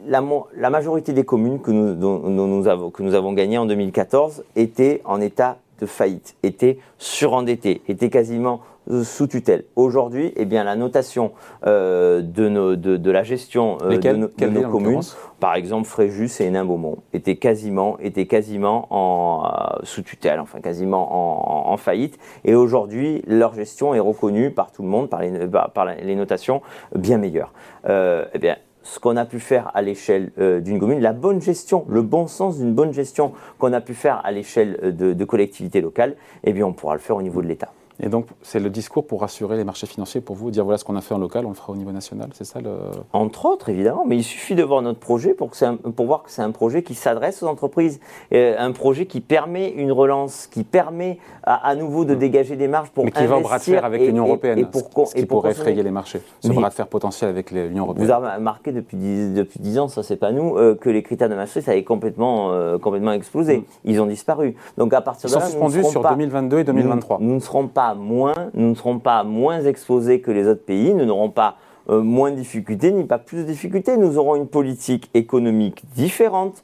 la, 0.07 0.71
majorité 0.71 1.13
des 1.13 1.25
communes 1.25 1.61
que 1.61 1.71
nous, 1.71 1.95
nous 1.95 2.69
avons, 2.69 2.91
que 2.91 3.03
nous 3.03 3.15
avons 3.15 3.33
gagnées 3.33 3.59
en 3.59 3.67
2014 3.67 4.45
étaient 4.57 5.01
en 5.05 5.21
état 5.21 5.59
de 5.81 5.87
faillite, 5.87 6.37
étaient 6.43 6.79
surendettées, 6.99 7.83
étaient 7.89 8.11
quasiment 8.11 8.61
euh, 8.91 9.05
sous 9.05 9.29
tutelle. 9.29 9.65
Aujourd'hui, 9.77 10.33
eh 10.35 10.45
bien, 10.45 10.65
la 10.65 10.75
notation 10.75 11.31
euh, 11.67 12.21
de, 12.21 12.75
de, 12.75 13.11
la 13.13 13.23
gestion 13.23 13.79
euh, 13.83 13.97
de, 13.97 14.47
nos 14.47 14.69
communes, 14.69 15.03
par 15.39 15.55
exemple 15.55 15.87
Fréjus 15.87 16.41
et 16.41 16.47
Hénin-Beaumont, 16.47 16.99
était 17.13 17.37
quasiment, 17.37 17.97
était 18.01 18.27
quasiment 18.27 18.89
en, 18.91 19.49
sous 19.85 20.03
tutelle, 20.03 20.41
enfin 20.41 20.61
quasiment 20.61 21.71
en, 21.71 21.77
faillite. 21.77 22.19
Et 22.45 22.57
aujourd'hui, 22.57 23.23
leur 23.29 23.55
gestion 23.55 23.95
est 23.95 24.01
reconnue 24.01 24.51
par 24.51 24.73
tout 24.73 24.83
le 24.83 24.89
monde, 24.89 25.09
par 25.09 25.21
les, 25.21 25.31
par 25.73 25.85
les 25.85 26.17
notations 26.17 26.61
bien 26.97 27.19
meilleures. 27.19 27.53
eh 27.89 28.39
bien, 28.41 28.57
ce 28.83 28.99
qu'on 28.99 29.17
a 29.17 29.25
pu 29.25 29.41
faire 29.41 29.71
à 29.75 29.83
l'échelle 29.83 30.33
euh, 30.39 30.61
d'une 30.61 30.79
commune, 30.79 31.01
la 31.01 31.13
bonne 31.13 31.41
gestion, 31.41 31.85
le 31.89 32.03
bon 32.03 32.27
sens 32.27 32.59
d'une 32.59 32.75
bonne 32.75 32.93
gestion 32.93 33.33
qu'on 33.59 33.73
a 33.73 33.81
pu 33.81 33.95
faire 33.95 34.21
à 34.25 34.31
l'échelle 34.31 34.79
euh, 34.83 34.93
de, 34.93 35.13
de 35.13 35.25
collectivités 35.25 35.81
locales, 35.81 36.17
eh 36.45 36.53
bien 36.53 36.67
on 36.67 36.73
pourra 36.73 36.95
le 36.95 37.01
faire 37.01 37.17
au 37.17 37.23
niveau 37.23 37.43
de 37.43 37.49
l'État. 37.49 37.73
Et 38.03 38.09
donc, 38.09 38.27
c'est 38.43 38.59
le 38.59 38.69
discours 38.69 39.07
pour 39.07 39.21
rassurer 39.21 39.57
les 39.57 39.63
marchés 39.63 39.87
financiers, 39.87 40.21
pour 40.21 40.35
vous, 40.35 40.51
dire 40.51 40.65
voilà 40.65 40.77
ce 40.77 40.85
qu'on 40.85 40.97
a 40.97 41.01
fait 41.01 41.15
en 41.15 41.19
local, 41.19 41.47
on 41.47 41.51
le 41.51 41.55
fera 41.55 41.73
au 41.73 41.77
niveau 41.77 41.93
national, 41.93 42.31
c'est 42.35 42.45
ça 42.45 42.61
le... 42.61 42.71
Entre 43.13 43.47
autres, 43.47 43.69
évidemment, 43.69 44.05
mais 44.05 44.17
il 44.17 44.25
suffit 44.25 44.57
de 44.57 44.63
voir 44.65 44.83
notre 44.83 44.99
projet 44.99 45.35
pour, 45.35 45.51
que 45.51 45.75
pour 45.91 46.07
voir 46.07 46.25
que 46.25 46.31
c'est 46.33 46.43
un 46.43 46.51
projet 46.51 46.83
qui 46.83 46.95
s'adresse 46.95 47.43
aux 47.45 47.47
entreprises, 47.47 48.01
euh, 48.35 48.57
un 48.59 48.73
projet 48.73 49.07
qui 49.07 49.21
permet 49.21 49.71
une 49.71 49.93
relance, 49.93 50.49
qui 50.49 50.65
permet 50.65 51.19
à, 51.45 51.75
nouveau 51.77 52.05
de 52.05 52.15
mm. 52.15 52.19
dégager 52.19 52.57
des 52.57 52.67
marges 52.67 52.91
pour 52.91 53.05
Mais 53.05 53.13
qui 53.13 53.25
va 53.25 53.37
en 53.37 53.41
bras 53.41 53.59
de 53.59 53.63
fer 53.63 53.85
avec 53.85 54.01
l'Union 54.01 54.27
Européenne, 54.27 54.59
et 54.59 54.65
pour, 54.65 55.07
ce 55.07 55.15
qui 55.15 55.25
pourrait 55.25 55.53
effrayer 55.53 55.85
les 55.85 55.91
marchés, 55.93 56.23
ce 56.41 56.49
bras 56.49 56.71
de 56.71 56.75
fer 56.75 56.89
potentiel 56.89 57.31
avec 57.31 57.53
l'Union 57.53 57.85
Européenne. 57.85 58.07
Vous 58.07 58.13
avez 58.13 58.35
remarqué 58.35 58.73
depuis 58.73 58.97
10, 58.97 59.35
depuis 59.35 59.79
ans, 59.79 59.87
ça 59.87 60.03
c'est 60.03 60.17
pas 60.17 60.33
nous, 60.33 60.57
euh, 60.57 60.75
que 60.75 60.91
les 60.91 61.05
critères 61.05 61.29
de 61.29 61.37
Maastricht 61.37 61.69
avaient 61.69 61.85
complètement, 61.85 62.51
euh, 62.51 62.79
complètement 62.79 63.13
explosé. 63.13 63.59
Mm. 63.59 63.65
Ils 63.85 64.01
ont 64.01 64.07
disparu. 64.07 64.57
Donc 64.77 64.93
à 64.93 65.01
partir 65.01 65.31
de 65.31 65.35
là, 65.37 65.41
sont 65.41 65.47
suspendus 65.47 65.85
sur 65.85 66.03
2022 66.03 66.59
et 66.59 66.65
2023. 66.65 67.19
nous 67.21 67.35
ne 67.35 67.41
serons 67.41 67.69
pas 67.69 67.92
moins, 67.95 68.51
nous 68.55 68.71
ne 68.71 68.75
serons 68.75 68.99
pas 68.99 69.25
moins 69.25 69.63
exposés 69.65 70.21
que 70.21 70.31
les 70.31 70.47
autres 70.47 70.65
pays, 70.65 70.95
nous 70.95 71.05
n'aurons 71.05 71.31
pas 71.31 71.57
euh, 71.91 72.03
moins 72.03 72.31
de 72.31 72.37
difficultés 72.37 72.93
ni 72.93 73.05
pas 73.05 73.19
plus 73.19 73.39
de 73.39 73.43
difficultés. 73.43 73.97
Nous 73.97 74.19
aurons 74.19 74.37
une 74.37 74.47
politique 74.47 75.11
économique 75.15 75.85
différente, 75.95 76.63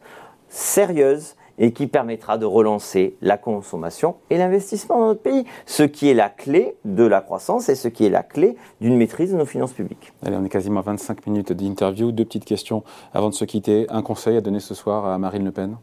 sérieuse 0.48 1.34
et 1.58 1.72
qui 1.72 1.88
permettra 1.88 2.38
de 2.38 2.46
relancer 2.46 3.16
la 3.20 3.36
consommation 3.36 4.14
et 4.30 4.38
l'investissement 4.38 5.00
dans 5.00 5.06
notre 5.06 5.22
pays, 5.22 5.44
ce 5.66 5.82
qui 5.82 6.08
est 6.08 6.14
la 6.14 6.28
clé 6.28 6.76
de 6.84 7.04
la 7.04 7.20
croissance 7.20 7.68
et 7.68 7.74
ce 7.74 7.88
qui 7.88 8.06
est 8.06 8.10
la 8.10 8.22
clé 8.22 8.56
d'une 8.80 8.96
maîtrise 8.96 9.32
de 9.32 9.36
nos 9.36 9.44
finances 9.44 9.72
publiques. 9.72 10.12
Allez, 10.24 10.36
on 10.36 10.44
est 10.44 10.48
quasiment 10.48 10.80
à 10.80 10.84
25 10.84 11.26
minutes 11.26 11.52
d'interview. 11.52 12.12
Deux 12.12 12.24
petites 12.24 12.44
questions 12.44 12.84
avant 13.12 13.28
de 13.28 13.34
se 13.34 13.44
quitter. 13.44 13.86
Un 13.90 14.02
conseil 14.02 14.36
à 14.36 14.40
donner 14.40 14.60
ce 14.60 14.74
soir 14.74 15.06
à 15.06 15.18
Marine 15.18 15.44
Le 15.44 15.50
Pen? 15.50 15.76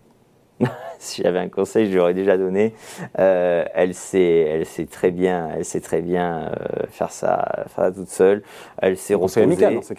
si 0.99 1.21
j'avais 1.21 1.39
un 1.39 1.49
conseil, 1.49 1.91
je 1.91 1.97
l'aurais 1.97 2.13
déjà 2.13 2.37
donné. 2.37 2.73
Euh, 3.19 3.65
elle 3.73 3.93
sait, 3.93 4.39
elle 4.39 4.65
sait 4.65 4.85
très 4.85 5.11
bien, 5.11 5.49
elle 5.55 5.65
sait 5.65 5.81
très 5.81 6.01
bien 6.01 6.51
euh, 6.51 6.85
faire 6.89 7.11
ça, 7.11 7.65
faire 7.75 7.93
toute 7.93 8.09
seule. 8.09 8.43
Elle 8.77 8.97
s'est 8.97 9.13
reposée. 9.15 9.41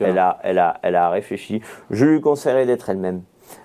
Elle 0.01 0.19
a, 0.19 0.39
elle 0.43 0.59
a, 0.59 0.79
elle 0.83 0.97
a 0.97 1.11
réfléchi. 1.11 1.61
Je 1.91 2.07
lui 2.07 2.21
conseillerais 2.21 2.67
d'être 2.67 2.89
elle-même. 2.91 3.23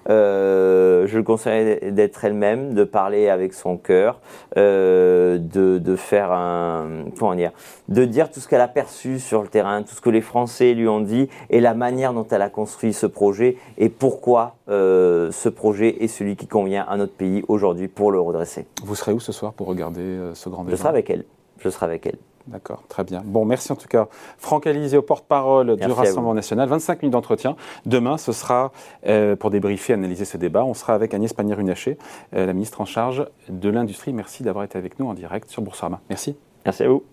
Euh, 0.09 0.90
je 1.05 1.17
le 1.17 1.23
conseillerais 1.23 1.91
d'être 1.91 2.23
elle-même, 2.25 2.73
de 2.73 2.83
parler 2.83 3.29
avec 3.29 3.53
son 3.53 3.77
cœur, 3.77 4.19
euh, 4.57 5.37
de, 5.37 5.77
de, 5.77 5.95
faire 5.95 6.31
un, 6.31 7.05
comment 7.17 7.35
dire, 7.35 7.51
de 7.89 8.05
dire 8.05 8.31
tout 8.31 8.39
ce 8.39 8.47
qu'elle 8.47 8.61
a 8.61 8.67
perçu 8.67 9.19
sur 9.19 9.41
le 9.41 9.47
terrain, 9.47 9.83
tout 9.83 9.95
ce 9.95 10.01
que 10.01 10.09
les 10.09 10.21
Français 10.21 10.73
lui 10.73 10.87
ont 10.87 11.01
dit 11.01 11.29
et 11.49 11.61
la 11.61 11.73
manière 11.73 12.13
dont 12.13 12.27
elle 12.29 12.41
a 12.41 12.49
construit 12.49 12.93
ce 12.93 13.05
projet 13.05 13.57
et 13.77 13.89
pourquoi 13.89 14.55
euh, 14.69 15.31
ce 15.31 15.49
projet 15.49 16.03
est 16.03 16.07
celui 16.07 16.35
qui 16.35 16.47
convient 16.47 16.85
à 16.87 16.97
notre 16.97 17.13
pays 17.13 17.43
aujourd'hui 17.47 17.87
pour 17.87 18.11
le 18.11 18.19
redresser. 18.19 18.65
Vous 18.83 18.95
serez 18.95 19.13
où 19.13 19.19
ce 19.19 19.31
soir 19.31 19.53
pour 19.53 19.67
regarder 19.67 20.31
ce 20.33 20.49
grand 20.49 20.63
débat 20.63 20.75
Je 20.75 20.79
serai 20.79 20.89
avec 20.89 21.09
elle. 21.09 21.25
Je 21.59 21.69
serai 21.69 21.85
avec 21.85 22.05
elle. 22.05 22.17
D'accord, 22.51 22.83
très 22.89 23.03
bien. 23.03 23.21
Bon, 23.23 23.45
merci 23.45 23.71
en 23.71 23.75
tout 23.75 23.87
cas. 23.87 24.07
Franck 24.37 24.67
Alizé 24.67 24.97
au 24.97 25.01
porte-parole 25.01 25.77
du 25.77 25.91
Rassemblement 25.91 26.33
national. 26.33 26.67
25 26.67 27.01
minutes 27.01 27.13
d'entretien. 27.13 27.55
Demain, 27.85 28.17
ce 28.17 28.31
sera 28.31 28.71
euh, 29.07 29.35
pour 29.35 29.49
débriefer, 29.49 29.93
analyser 29.93 30.25
ce 30.25 30.37
débat. 30.37 30.65
On 30.65 30.73
sera 30.73 30.93
avec 30.93 31.13
Agnès 31.13 31.31
Pannier-Runacher, 31.33 31.97
euh, 32.35 32.45
la 32.45 32.53
ministre 32.53 32.81
en 32.81 32.85
charge 32.85 33.25
de 33.49 33.69
l'Industrie. 33.69 34.11
Merci 34.13 34.43
d'avoir 34.43 34.65
été 34.65 34.77
avec 34.77 34.99
nous 34.99 35.07
en 35.07 35.13
direct 35.13 35.49
sur 35.49 35.61
Boursorama. 35.61 36.01
Merci. 36.09 36.35
Merci 36.65 36.83
à 36.83 36.89
vous. 36.89 37.03